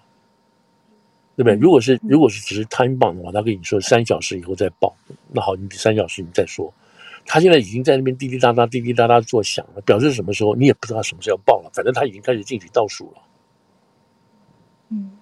[1.34, 1.56] 对不对？
[1.56, 4.94] 如果是如果是只是 time bomb 的话，他跟你说三小时以后再爆，
[5.32, 6.72] 那好，你三小时你再说。
[7.24, 13.22] 他现在已经在那边滴滴答答、滴滴答答作响了，表示什么时候你也不知道什么时候要爆了，反正他已经开始进去倒数了。
[14.90, 15.12] 嗯，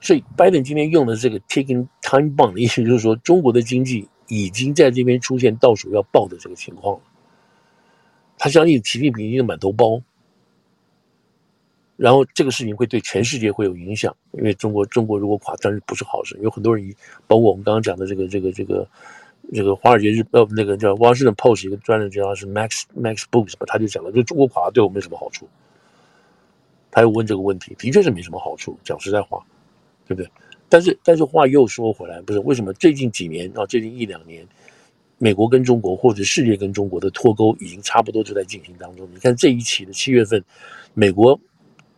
[0.00, 7.02] 所以拜登今天用的这个 “taking time bomb” 的意思就是说，中国的经济已经在这边出现倒数要爆的这个情况了。
[8.38, 10.00] 他相信习近平已经满头包，
[11.96, 16.38] 然后这个事情会对全世界会有影响，因为中国中国如果垮，当然不是好事。
[16.42, 16.94] 有很多人，
[17.26, 18.88] 包括我们刚刚讲的这个这个这个。
[19.52, 25.48] 这个《华尔街日报》，那个叫《Washington Post》一个专栏叫是 Max Max Books，他就讲了，就中国垮了对我们没什么好处。
[26.90, 29.44] 他又问这个问题，的确是没什么好处，讲实在话，
[30.06, 30.30] 对不对？
[30.68, 34.46] 但是但是话又说回来，不是为什么最近几年啊，最近一两年，
[35.18, 39.08] 美国跟中国或者世界跟中国的脱钩已经差不多就在进行当中。
[39.12, 40.42] 你看这一期的七月份，
[40.94, 41.38] 美国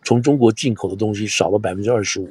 [0.03, 2.29] 从中国进口的东西少了百分之二十五。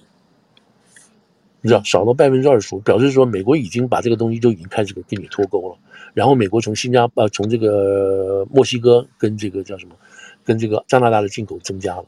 [1.67, 5.77] 你知道少了百分之二十五，表示说美国已经把这个东西就已经开始给跟你脱钩了。
[6.15, 9.97] 然后美国从新加坡、呃、从这个墨西哥跟这个叫什么，
[10.45, 12.05] 跟这个加拿大的进口增加了。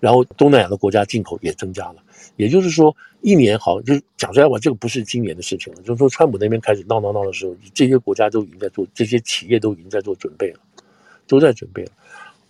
[0.00, 1.96] 然后东南亚的国家进口也增加了。
[2.36, 5.80] 也就是说，一年好，就讲出来吧，这个不是今年的事情了。
[5.80, 10.58] 就是说，川普那边开始闹闹闹的时候，这些国家都已经在做，这些企业都已经在做准备了，
[11.26, 11.92] 都在准备了。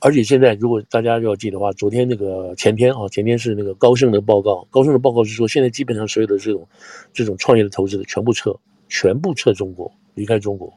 [0.05, 4.67] 而且现在，如果大家要记得话，昨天那个前天啊，前天是那个高盛的报告。
[4.69, 6.67] 高盛的报告是说，现在基本上所有的这种
[7.13, 10.77] 这种创业的投资的全部撤，全部撤中国，离开中国。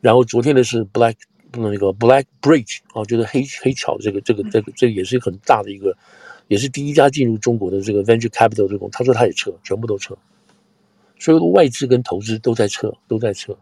[0.00, 1.14] 然后昨天的是 Black
[1.52, 5.96] 那个 Black Bridge 啊，就是黑黑桥这个这个这个这个也是很大的一个，
[6.48, 10.18] 也是第一家进入中国的这个 Venture Capital 这种，他说他也撤，全部都撤，
[11.20, 13.56] 所有的外资跟投资都在撤，都在撤。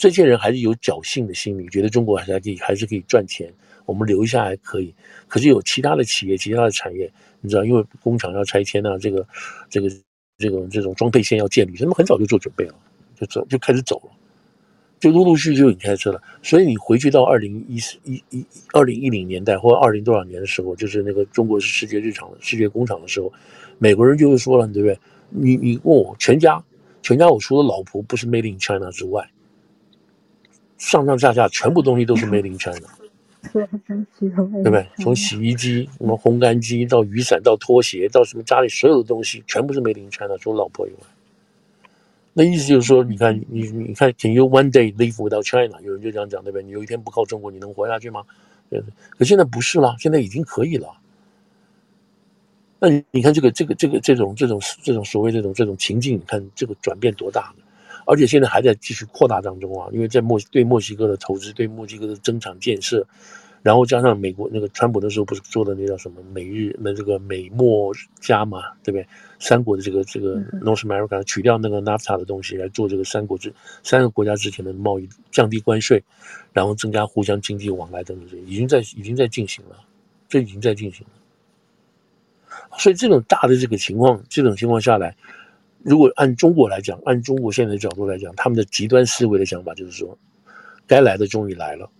[0.00, 3.52] 这些人还是有侥幸的心理，觉得中国还是可以，还是可以赚钱，
[3.84, 4.94] 我们留下还可以。
[5.28, 9.28] 可是有其他的企业、其他的产业，你知道，因为工厂要拆迁啊，这个、
[9.68, 9.90] 这个、
[10.38, 12.74] 这种这种装配线要建立，他们很早就做准备了，
[13.14, 14.12] 就走就开始走了，
[14.98, 16.18] 就陆陆续续就已经开始了。
[16.42, 23.30] 所以你回去到二零一四一一二零一零年代或二零多少年的时候，就是那个中国是世界日厂的世界工厂的时候，
[23.76, 24.98] 美国人就会说了，对不对？
[25.28, 26.64] 你你问我全家
[27.02, 29.30] 全家，我除了老婆不是 Made in China 之外。
[30.80, 32.88] 上上下下全部东西都是 made in China，
[33.52, 33.66] 对
[34.64, 34.86] 不对？
[34.96, 40.98] 从洗衣机、什么烘干机到雨伞到拖鞋到什么家里所有的东西，全部是 made in China，除了老婆以外。
[42.32, 45.78] 那意思就是说，你看你你看，Can you one day live without China？
[45.82, 46.62] 有人就这样讲，对不对？
[46.62, 48.22] 你有一天不靠中国，你能活下去吗？
[48.70, 48.82] 对？
[49.18, 50.88] 可现在不是了，现在已经可以了。
[52.78, 57.64] 那你你看这个这个这个这种这种这种所谓这种这种情境，你看这个转变多大呢？
[58.10, 63.06] 而且现在还在继续扩大当中啊，因为在墨对墨西哥的投资，对墨西哥的增长建设，
[63.62, 69.06] 然后加上美国那个川普的时候不是做的那叫什么美日那这个美墨加嘛，对不对？
[69.38, 76.02] 三国的这个这个 North America 取掉那个 NAFTA 的东西来做这个三国之三个国家之前的贸易降低关税，
[76.52, 79.76] 然后增加互相经济往来等等，这已经在已经在进行了，
[80.28, 81.12] 这已经在进行了。
[82.76, 85.16] 所以这种大的这个情况，这种情况下来。
[85.82, 90.16] 如果按中国来讲，按中国现在的角度来讲，他们的极端思维的想法就是说，
[90.86, 91.90] 该来的终于来了，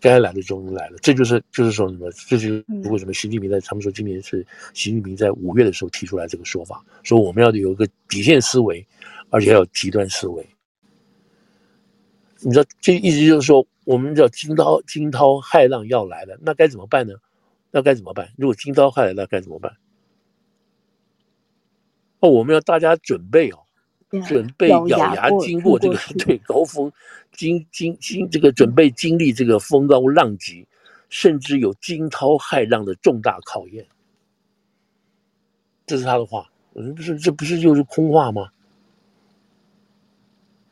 [0.00, 0.96] 该来的终于来了。
[1.00, 2.10] 这就是就是说什么？
[2.28, 8.84] 这就是为什么习近平在他们说今年是习近平在五月的时候提出来这个说法，说我们要有一个底线思维，
[9.30, 10.44] 而且要有极端思维。
[12.40, 17.14] 你知道这意思就是说，我们叫惊涛惊涛骇浪要来了，那该怎么办呢？
[17.70, 18.28] 那该怎么办？
[18.36, 19.72] 如果惊涛骇浪，那，该怎么办？
[22.20, 23.58] 哦，我们要大家准备哦，
[24.26, 26.90] 准备咬牙经过这个对高峰，
[27.32, 30.66] 经经经这个准备经历这个风高浪急，
[31.08, 33.86] 甚至有惊涛骇浪的重大考验。
[35.86, 38.48] 这是他的话，我说不是，这不是就是空话吗？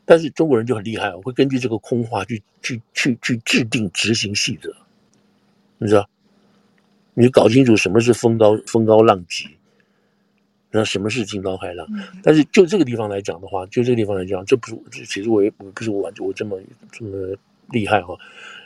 [0.07, 4.75] 但是中国人就很厉害，我会根据这个空话去去去去制定执行细则，
[5.79, 6.09] 你知道？
[7.14, 9.49] 你搞清楚什么是风高风高浪急。
[10.75, 11.87] 那什么是惊涛骇浪？
[12.20, 16.59] 但是就这个地方来讲的话，就这个地方来讲，这不是这其实我也不是我我这么
[16.91, 17.37] 这么
[17.70, 18.16] 厉害哈。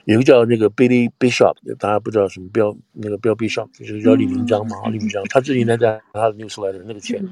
[0.07, 5.23] 有个叫那个 Billy Bishop，大家不知道什么标那个 Bill Bishop，就是叫李明章嘛，李明章。
[5.29, 5.77] 他之前在
[6.15, 7.23] 他的 newsletter 那个钱，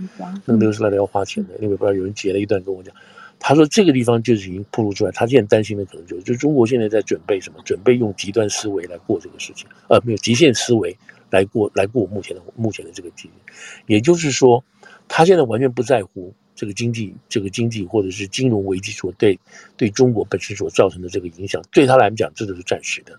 [0.45, 2.95] 那个 newsletter 要花钱的，因为不知道有人截了一段跟我讲，
[3.39, 7.61] 他说这个地方就是已经暴露出来，他现在担心的可能就是，就中国现在在准备什么？
[7.65, 10.95] 准备用极端思维来过这个事情，呃，没有极限思维
[11.37, 13.55] 来过来过目前的目前的这个局面。
[13.87, 14.65] 也就是说，
[15.07, 19.39] 他现在完全不在乎这个经济这个经济或者是金融危机所对
[19.77, 23.19] 对中国本身所造成的这个影响，对他来讲这都是暂时的。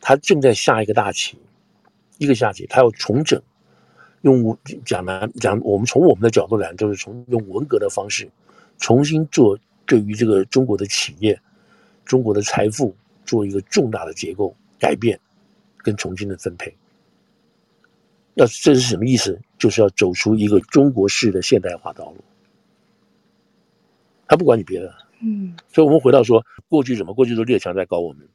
[0.00, 1.38] 他正在下一个大棋，
[2.18, 3.40] 一个下棋，他要重整。
[4.20, 8.28] 用讲呢讲，我们从我们的角度来讲，就是从用文革的方式，
[8.78, 11.38] 重新做对于这个中国的企业、
[12.04, 12.94] 中国的财富
[13.24, 15.18] 做一个重大的结构改变
[15.78, 16.74] 跟重新的分配。
[18.34, 19.40] 要这是什么意思？
[19.58, 22.16] 就是要走出一个中国式的现代化道路。
[24.26, 27.14] 他不管你别的，嗯，所以我们回到说，过去怎么？
[27.14, 28.26] 过去都列强在搞我们，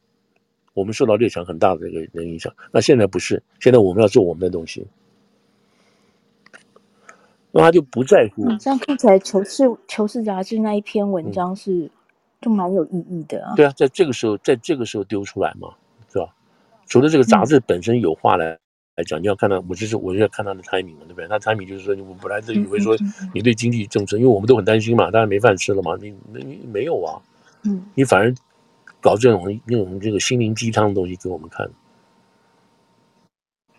[0.74, 2.54] 我们受到列强很大的这个人影响。
[2.72, 4.86] 那现在不是，现在我们要做我们的东西。
[7.52, 8.46] 那他就不在乎。
[8.48, 11.90] 嗯，这样看起来，《求是》《求是》杂志那一篇文章是，嗯、
[12.42, 13.56] 就蛮有意义的啊。
[13.56, 15.74] 对啊，在这个时候，在这个时候丢出来嘛，
[16.14, 16.34] 是吧？
[16.86, 18.60] 除了这个杂志本身有话来、嗯、
[19.00, 21.28] 来讲，你要看到，我就是我就要看他的 timing 嘛，对不对？
[21.28, 22.96] 他 timing 就是说，我本来就以为说
[23.34, 27.22] 你对经济政策，因为我们都很担心嘛，大家没饭吃了嘛，你你你没有啊？
[27.64, 28.34] 嗯，你反而
[29.02, 31.70] 搞这种那种这个心灵鸡汤的东西给我们看。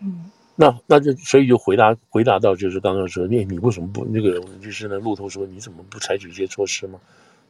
[0.01, 0.31] 嗯。
[0.57, 7.01] 那那就所以就回答回答到就是刚刚说，你你为什么不那个就是呢路透说你怎么不采取一些措施吗？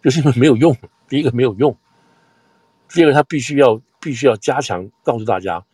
[0.01, 0.77] 就是因为没有用。
[1.09, 1.77] 第一个没有用，
[2.89, 5.64] 第二个他必须要必须要加强告诉大家，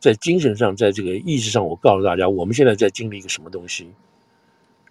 [0.00, 3.88] 在精神上，在这个意识上，我告诉大家，我们现在在经历一个什么东西，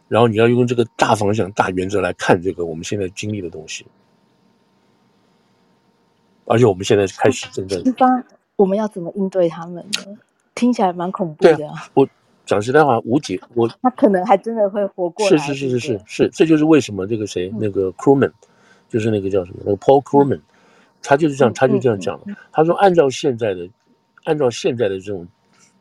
[0.08, 3.86] 然后你要用这个大方向、大原则来看这个我们现在经历的东西，
[6.46, 7.84] 而且我们现在开始真正，
[8.56, 10.18] 我们要怎么应对他们呢？
[10.54, 11.58] 听起来蛮恐怖的。
[11.94, 12.08] 我
[12.46, 13.40] 讲实在话，无解。
[13.54, 15.38] 我 他可能还真的会活过来。
[15.38, 18.32] 是是是是是是，这就是为什么这个谁，那个 Crewman，
[18.90, 20.42] 就是那个叫什么，那个 Paul Crewman，
[21.02, 22.36] 他就是这样，他就这样讲的。
[22.52, 23.70] 他说，按照现在的，
[24.24, 25.28] 按照现在的这种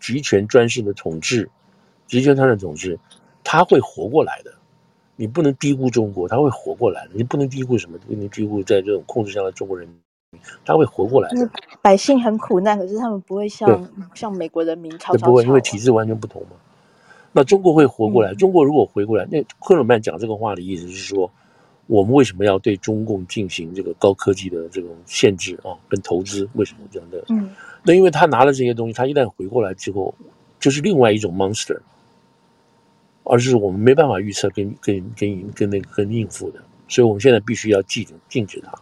[0.00, 1.48] 集权专制的统治，
[2.06, 2.98] 集权专制统治，
[3.44, 4.52] 他会活过来的。
[5.16, 7.10] 你不能低估中国，他会活过来的。
[7.14, 7.98] 你不能低估什么？
[7.98, 9.88] 不能低估在这种控制下的中国人。
[10.64, 11.50] 他会活过来的。
[11.80, 15.26] 百姓很苦难，可是他们不会像像美国人民吵吵吵。
[15.26, 16.50] 不会，因为体制完全不同嘛。
[17.32, 18.32] 那中国会活过来。
[18.32, 21.30] 嗯、中国如果回过来，那克鲁曼讲这个话的意思是说，
[21.86, 26.46] 我们为什么要对中共进行这个高科技的这种限制啊，跟投资？
[26.52, 27.24] 为什么这样的？
[27.30, 27.50] 嗯，
[27.82, 30.14] 那因为他拿了这些东西，他一旦回过来之后，
[30.60, 31.80] 就是另外一种 monster，
[33.24, 38.72] 而是我们没办法预测跟跟跟跟那个跟应付的，所以我们现在必须要禁禁止它。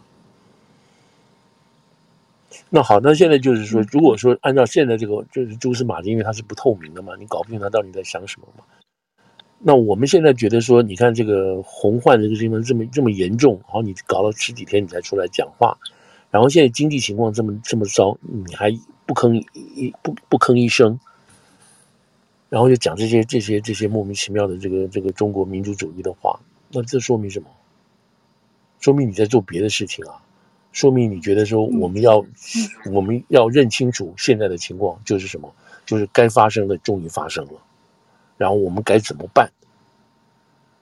[2.69, 8.63] 那好，那现在就是说，如果说按照现在这个就是蛛丝马迹，因为它是不透明的嘛，你搞不清他到底在想什么嘛。
[9.59, 15.77] 那我们现在觉得说，你看这个红患这个新闻这么这么严重，然后你搞了十几天你才出来讲话，
[16.29, 18.71] 然后现在经济情况这么这么糟，你还
[19.05, 20.99] 不吭一不不吭一声，
[22.49, 26.39] 然后就讲这些这些这些莫名其妙的这个这个中国民族主义的话，
[26.71, 27.47] 那这说明什么？
[28.79, 30.21] 说明你在做别的事情啊。
[30.73, 32.23] 说明你觉得说我们要，
[32.93, 35.51] 我们要认清楚现在的情况就是什么，
[35.87, 37.53] 就是该发生的终于发生了，
[38.37, 39.49] 然后我们该怎么办？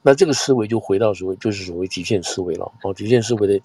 [0.01, 2.69] 那这个思维就回到所谓就是所谓极限思维了。
[2.83, 3.61] 哦，极限思维的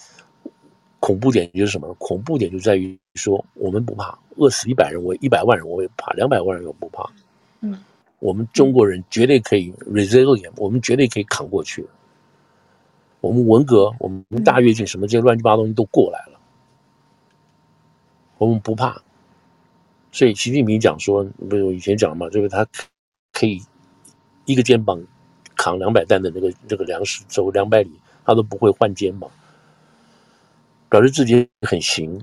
[1.11, 1.92] 恐怖点就是什么？
[1.94, 7.11] 恐怖点就在于说我们不怕饿死一百人，我一百万人我也不怕，两百万人我不怕。
[7.62, 7.76] 嗯，
[8.20, 11.84] 我们中国人绝对可以 resilient，我们绝对可以扛过去。
[13.20, 16.38] 我们文革，我们大跃进，什么这些乱七八糟东西都过来了，
[18.38, 19.02] 我们不怕。
[20.12, 22.64] 所以习近平讲说，不是我以前讲嘛，就是他
[23.32, 23.61] 可以
[24.44, 25.02] 一个肩膀
[25.56, 27.90] 扛两百担的那个那个粮食走两百里，
[28.24, 29.28] 他都不会换肩膀，
[30.91, 32.20] 表示自己很行。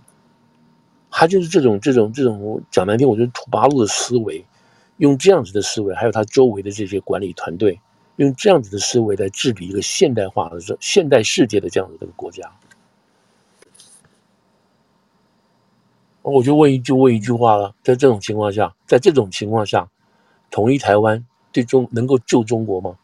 [1.09, 4.45] 他就是这种这种这种讲难听，我觉得土八路的思维，
[4.97, 7.79] 用这样子的思维，还有他周围的这些管理团队。
[8.17, 12.51] 用这样子的思维来治理一个现代化的、现代世界的这样子的一个国家，
[16.23, 19.87] 我就问一句问一句话了：在这种情况下，在这种情况下，
[20.49, 22.97] 统一台湾最终能够救中国吗？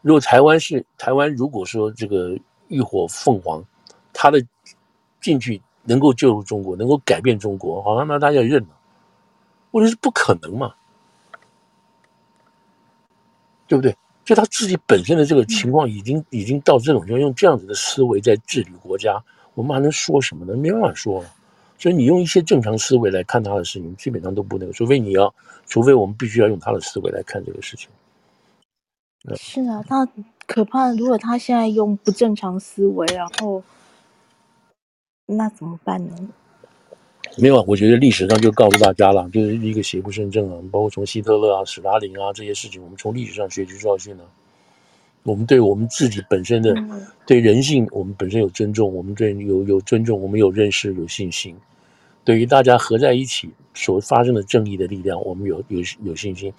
[0.00, 2.34] 如果台湾是台湾，如果说这个
[2.68, 3.62] 浴火凤凰，
[4.12, 4.44] 他的
[5.20, 8.68] 进去能够救中国，能够改变中国，好像那大家认了，
[9.72, 10.74] 问题是不可能嘛。
[13.66, 13.94] 对不对？
[14.24, 20.56] 就他自己本身的这个情况，已经已经到这种，就用这样子的思维在治理国家，我们还能说什么呢？
[20.56, 21.22] 没办法说。
[21.78, 24.72] 所以你用一些正常思维来看他的事情，基本上都不那个。
[24.72, 25.32] 除非你要，
[25.66, 27.90] 除非我们必须要用他的思维来看这个事情。
[29.36, 30.08] 是啊，他
[30.48, 30.90] 可怕。
[30.92, 33.62] 如果他现在用不正常思维，然后
[35.26, 36.16] 那怎么办呢？
[37.36, 40.58] 没有啊，我觉得历史上就告诉大家了，就是一个邪不胜正啊。
[40.72, 44.26] 包括从希特勒啊、史达林啊这些事情，我们从历史上学习教训呢、啊。
[45.24, 51.54] 我们对我们自己本身的、嗯、对人性，我们本身有尊重，我们对有有尊重，我们有认识，有信心。
[52.24, 56.52] 对于大家合在一起所发生的正义的力量，我们有有有信心。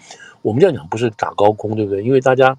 [0.44, 2.04] 我们这样讲不是打高空，对不对？
[2.04, 2.56] 因为大家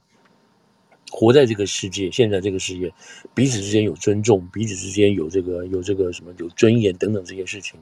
[1.10, 2.92] 活在这个世界，现在这个世界，
[3.34, 7.78] 彼此之间有尊重，彼此之间有这个有这个什么有尊严等等这些事情。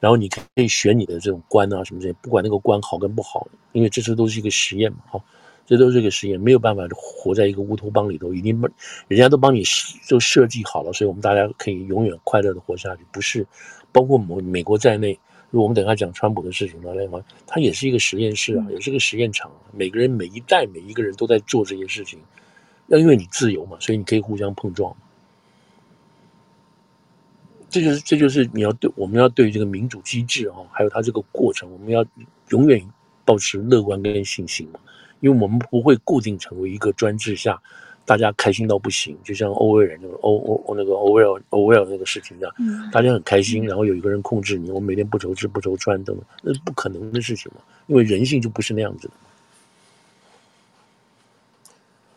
[0.00, 5.24] 然后你可以选你的这种官啊什么这些，不管那个官好跟不好，因为这次都是一个实验嘛，哈。
[5.68, 8.62] 这都是一个实验，没有办法活在一个乌托邦里头，已经
[9.08, 9.64] 人家都帮你
[10.06, 13.02] 就设计好了，所以我们大家可以永远快乐的活下去。
[13.10, 13.44] 不是，
[13.90, 15.18] 包括美美国在内，
[15.50, 17.04] 如果我们等下讲川普的事情呢，来
[17.48, 19.50] 它也是一个实验室啊，也是个实验场。
[19.72, 22.20] 每个人每一代每一个人都在做这些事情，
[22.88, 24.94] 要因为你自由嘛，所以你可以互相碰撞。
[27.68, 32.04] 这就是这就是你要对我们要对这个民主机制啊，还有它这个过程，我们要
[32.50, 32.80] 永远
[33.24, 34.80] 保持乐观跟信心嘛。
[35.20, 37.60] 因为我们不会固定成为一个专制下，
[38.04, 49.14] 大家开心到不行，就像欧威尔那个欧欧那个欧威尔欧威尔那个事情一样，嗯，大家很开心，然后有一个人控制你，我每天不愁吃不愁穿等等，那是不可能的事情嘛，因为人性就不是那样子的。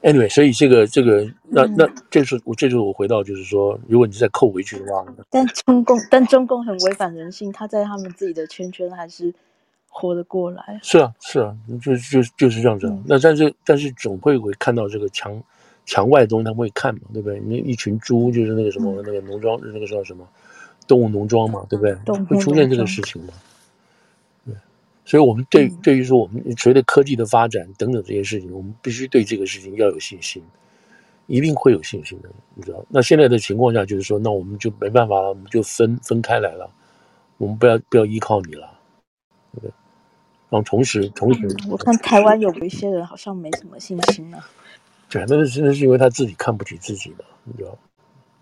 [0.02, 9.34] Anyway，所以这个这个那那这是我这是我回到就是说，如果你再扣回去的话，但中共但中共很违反人性，他在他们自己的圈圈还是。
[9.91, 12.86] 活得过来是啊是啊，就就就是这样子。
[12.88, 15.41] 嗯、那但是但是总会会看到这个墙
[15.84, 17.39] 墙外的东西，他们会看嘛，对不对？
[17.39, 20.24] 那一群猪就是那个什么、嗯、那个农庄，那个叫什么
[20.88, 21.95] 动物农庄嘛，对不对？
[22.26, 23.30] 会出现这个事情嘛？
[23.30, 23.49] 对，
[25.10, 30.39] 所以我们对、嗯、对于说我们随着科技的发展等等这些事情，我们必须对这个事情要有信心，
[31.26, 32.86] 一定会有信心的，你知道？
[32.89, 36.70] 那现在的情况下就是说，那我们就没办法了，我们就分分开来了，
[37.38, 38.70] 我们不要不要依靠你了，
[39.53, 39.74] 对不对？
[40.51, 44.47] 然后同时，同时，我看台湾有一些人好像没什么信心啊。
[45.10, 47.76] 对，那是真的是因为他自己看不起自己的，你知道？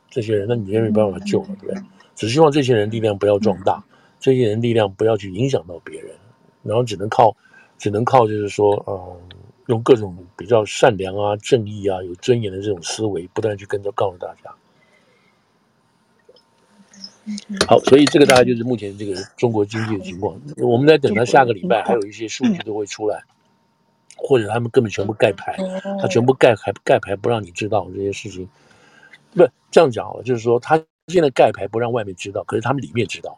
[0.10, 1.82] 这些人，那你也没办法救了，对不对？
[2.14, 3.82] 只希望这些人力量不要壮大，
[4.20, 6.12] 这些人力量不要去影响到别人，
[6.68, 7.36] 然后只能靠，
[7.78, 9.18] 只能靠，就是说，嗯，
[9.68, 14.54] 用各种比较善良啊、正义啊、有尊严的这种思维，不断去跟着告诉大家。
[17.68, 20.40] 好，所以这个大概就是目前这个中国经济的情况。
[20.58, 23.22] 我们在等他下个礼拜，还有一些数据都会出来，
[24.16, 25.58] 或者他们根本全部盖牌，
[26.02, 28.48] 他全部盖牌盖牌不让你知道这些事情。
[29.34, 33.38] 不是这样讲啊，就是说他现在盖牌不让外面知道，可是他们里面知道。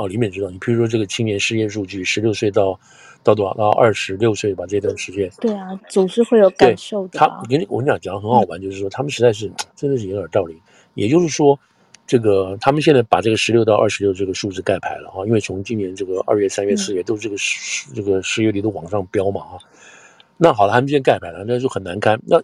[0.00, 0.50] 哦，里面知道。
[0.50, 2.78] 你比如说这个青年失业数据，十六岁到
[3.22, 3.54] 到多少？
[3.54, 5.30] 到二十六岁吧，这段时间。
[5.40, 7.18] 对啊，总是会有感受的。
[7.18, 10.56] 他，我跟你我跟你讲讲很好玩，就是说他们实在是真的是有点道理。
[10.94, 11.58] 也就是说。
[12.06, 19.54] 这个他们现在把这个十六到二十六这个数字盖牌了哈，因为从今年这个二月、三月、四月都是这个十这个失业率都往上飙嘛啊。
[20.36, 22.20] 那好了，他们现在盖牌了，那就很难堪。
[22.26, 22.42] 那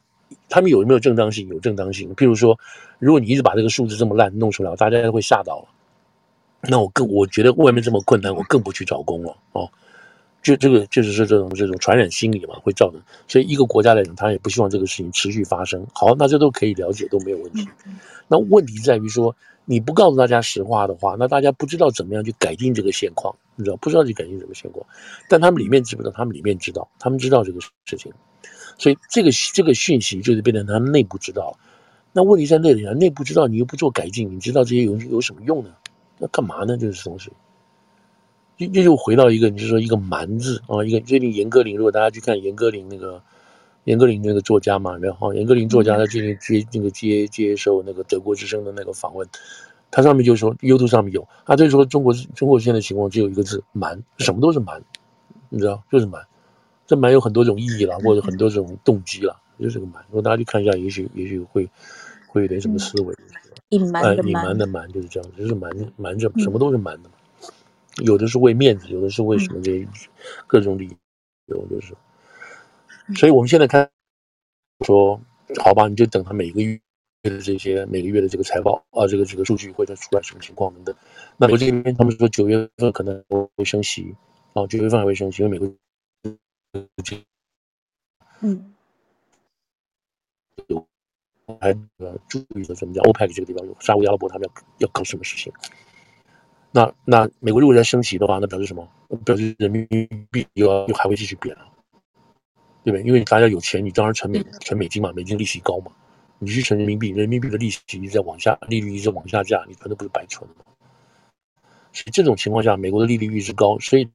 [0.48, 1.48] 他们有没有正当性？
[1.48, 2.14] 有正当性。
[2.14, 2.56] 譬如说，
[3.00, 5.64] 如果你一直把这个数字这么烂弄出来，大家都会吓到了。
[6.62, 9.70] 那我更我觉得外面这么困难，我更不去找工了哦。
[10.42, 13.00] 就这个就是说这种这种传染心理嘛，会造成。
[13.28, 15.86] 所以一个国家来讲，他也不希望这个事情持续发生。
[15.92, 17.68] 好，那这都可以了解，都没有问题。
[18.28, 19.34] 那问题在于说。
[19.68, 24.86] 你不告诉大家实话的话，那大家不知道怎么样去改进这个现况，你知道不知道去改进什么现况？
[25.28, 26.14] 但他们里面知不知道？
[26.16, 28.12] 他们里面知道，他们知道这个事情，
[28.78, 31.58] 所以这个这个讯息就是变成他们内部知道。
[32.12, 35.70] 那问题在那里啊，内部知道你又不做改进，你知道这些有有什么用呢？
[36.18, 36.76] 那干嘛呢？
[36.76, 37.30] 这是东西，
[38.56, 43.22] 这这又回到一个，你就说一个蛮字啊，一个最近严歌苓，如果大家去看严歌苓那个。
[43.86, 49.28] 严歌苓那个作家嘛，然后严歌苓作家他最近接那个接接受那个德国之声的那个访问，
[49.92, 54.82] 他上面就说 YouTube 上面有，他就说中国中国现在情况只有一个字蛮，什么都是蛮，
[55.50, 56.20] 你知道就是蛮，
[56.84, 60.04] 这蛮有很多种意义了，或者很多种动机了，就是个蛮。
[60.08, 61.70] 如果大家去看一下，也许也许会
[62.26, 63.14] 会有点什么思维。
[63.70, 67.10] 隐瞒的隐瞒的瞒就是这样子，就是瞒瞒着什么都是瞒的，
[68.04, 69.86] 有的是为面子，有的是为什么这
[70.46, 70.96] 各种理
[71.46, 71.94] 由就是。
[73.16, 73.90] 所以我们现在看，
[74.84, 75.20] 说
[75.62, 76.80] 好吧，你就等他每个月
[77.22, 80.94] 的这些每个月的这个财报啊，这个这个数据会再出来什么情况等等。
[81.36, 83.24] 那我这边他们说九月份可能
[83.56, 84.14] 会升息，
[84.54, 85.74] 啊，九月份还会升息，因为美国
[86.72, 86.88] 嗯
[88.42, 88.75] 有
[91.60, 95.52] 还呃注意的怎么讲，OPEC 这个地方有沙乌阿拉伯他们要要搞什么事情？
[96.72, 98.88] 那那美国如果在升息的话，那表示什么？
[99.24, 99.86] 表示人民
[100.30, 101.62] 币又要又还会继续贬了。
[102.84, 103.02] 对不对？
[103.04, 105.90] 因为大家有钱，你当然存美存美金嘛，美金利息高嘛。
[106.38, 110.56] 你去存人民币，人民币的利息一直在往下，利率一直往下降，你存的不是白存吗？
[111.92, 114.08] 所以这种情况下，美国的利率一直高，所以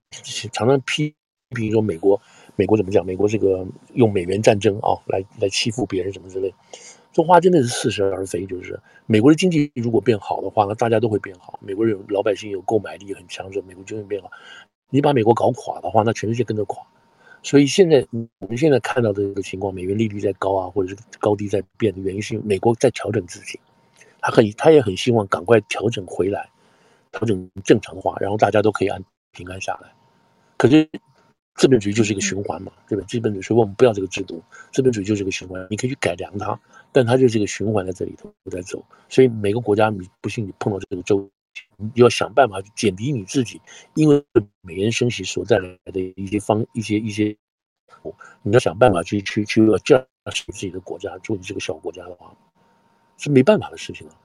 [0.54, 1.14] 常常批
[1.56, 2.22] 评说美国，
[2.56, 3.06] 美国怎么讲？
[3.06, 3.66] 美国这个
[3.96, 6.54] 用美元战争啊，来来欺负别人什么之类，
[7.12, 8.46] 这话真的是似是而非。
[8.46, 11.60] 就是美国的经济如果变好的话，那大家都会变好。
[11.62, 14.30] 美国人老百姓有购买力很强，这美国经济变好。
[14.90, 16.84] 你把美国搞垮的话，那全世界跟着垮。
[17.44, 23.60] 所以现在我们现在看到的这个情况，美元利率在高啊，或者是高低在变的原因，是美国在调整自己，
[24.20, 26.50] 他很他也很希望赶快调整回来，
[27.12, 29.92] 调整正常化，然后大家都可以安平安下来。
[30.58, 30.88] 可是
[31.56, 33.06] 资本主义就是一个循环嘛，对吧？
[33.08, 34.42] 资本主义说我们不要这个制度，
[34.72, 36.60] 资本主义就是一个循环，你可以去改良它，
[36.92, 38.84] 但它就是一个循环在这里头在走。
[39.10, 41.30] 所以每个国家，你不信你碰到这个周。
[41.76, 43.60] 你要想办法去减低你自己，
[43.96, 44.24] 因为
[44.62, 47.36] 美元升息所带来的一些方一些一些，
[48.42, 52.34] 你要想办法去去去要降低自己的国家，就你这个小国家的话，
[53.18, 54.16] 是没办法的事情啊。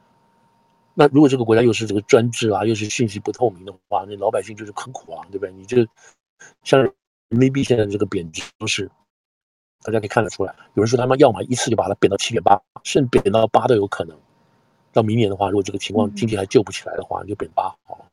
[0.94, 5.52] 那如果这个国家又是这个专制啊，又是信息不透明的话，那老百姓就是很苦啊，对不对？
[5.52, 5.88] 你这个
[6.62, 6.88] 像
[7.28, 8.88] 人民币现在这个贬值都是，
[9.82, 14.16] 大家可以看得出来，有人说他们要么一次就把它贬到七点八，甚至贬到八都有可能。
[14.92, 18.06] 到明年的话，如果这个情况经济还救不起来的话，你就贬八好了。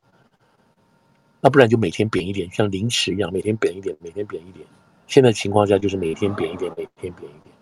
[1.40, 4.66] 那不然就每天贬一点，像凌迟一样，每天贬一点，每天贬一点。
[5.06, 7.54] 现在情况下就是每天贬一点，每天贬一点。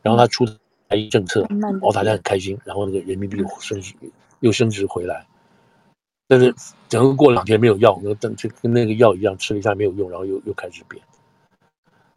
[0.00, 0.46] 然后他出
[0.88, 3.94] 台政策，然后大家很开心，然后那个人民币又升值，
[4.40, 5.26] 又升值回来。
[6.28, 6.54] 但是
[6.90, 11.02] 整个过两天没有药，那等就跟那个药一样，吃了一下没有用，然后又又开始变。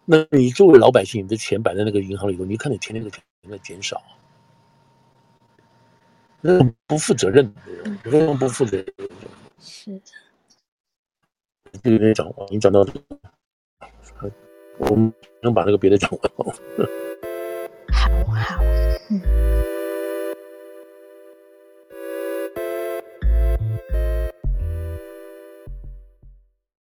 [0.03, 4.01] 那你作为老百姓，你的钱摆在那个银行里头，你看你天天的钱在减少。
[6.41, 7.53] 那不负责任，
[8.03, 8.85] 非常不负责任。
[9.59, 10.01] 是，
[11.81, 14.31] 就有点讲话，你讲到这个，
[14.79, 16.53] 我们能把那个别的讲完吗？
[17.93, 18.63] 好好，
[19.09, 19.60] 嗯。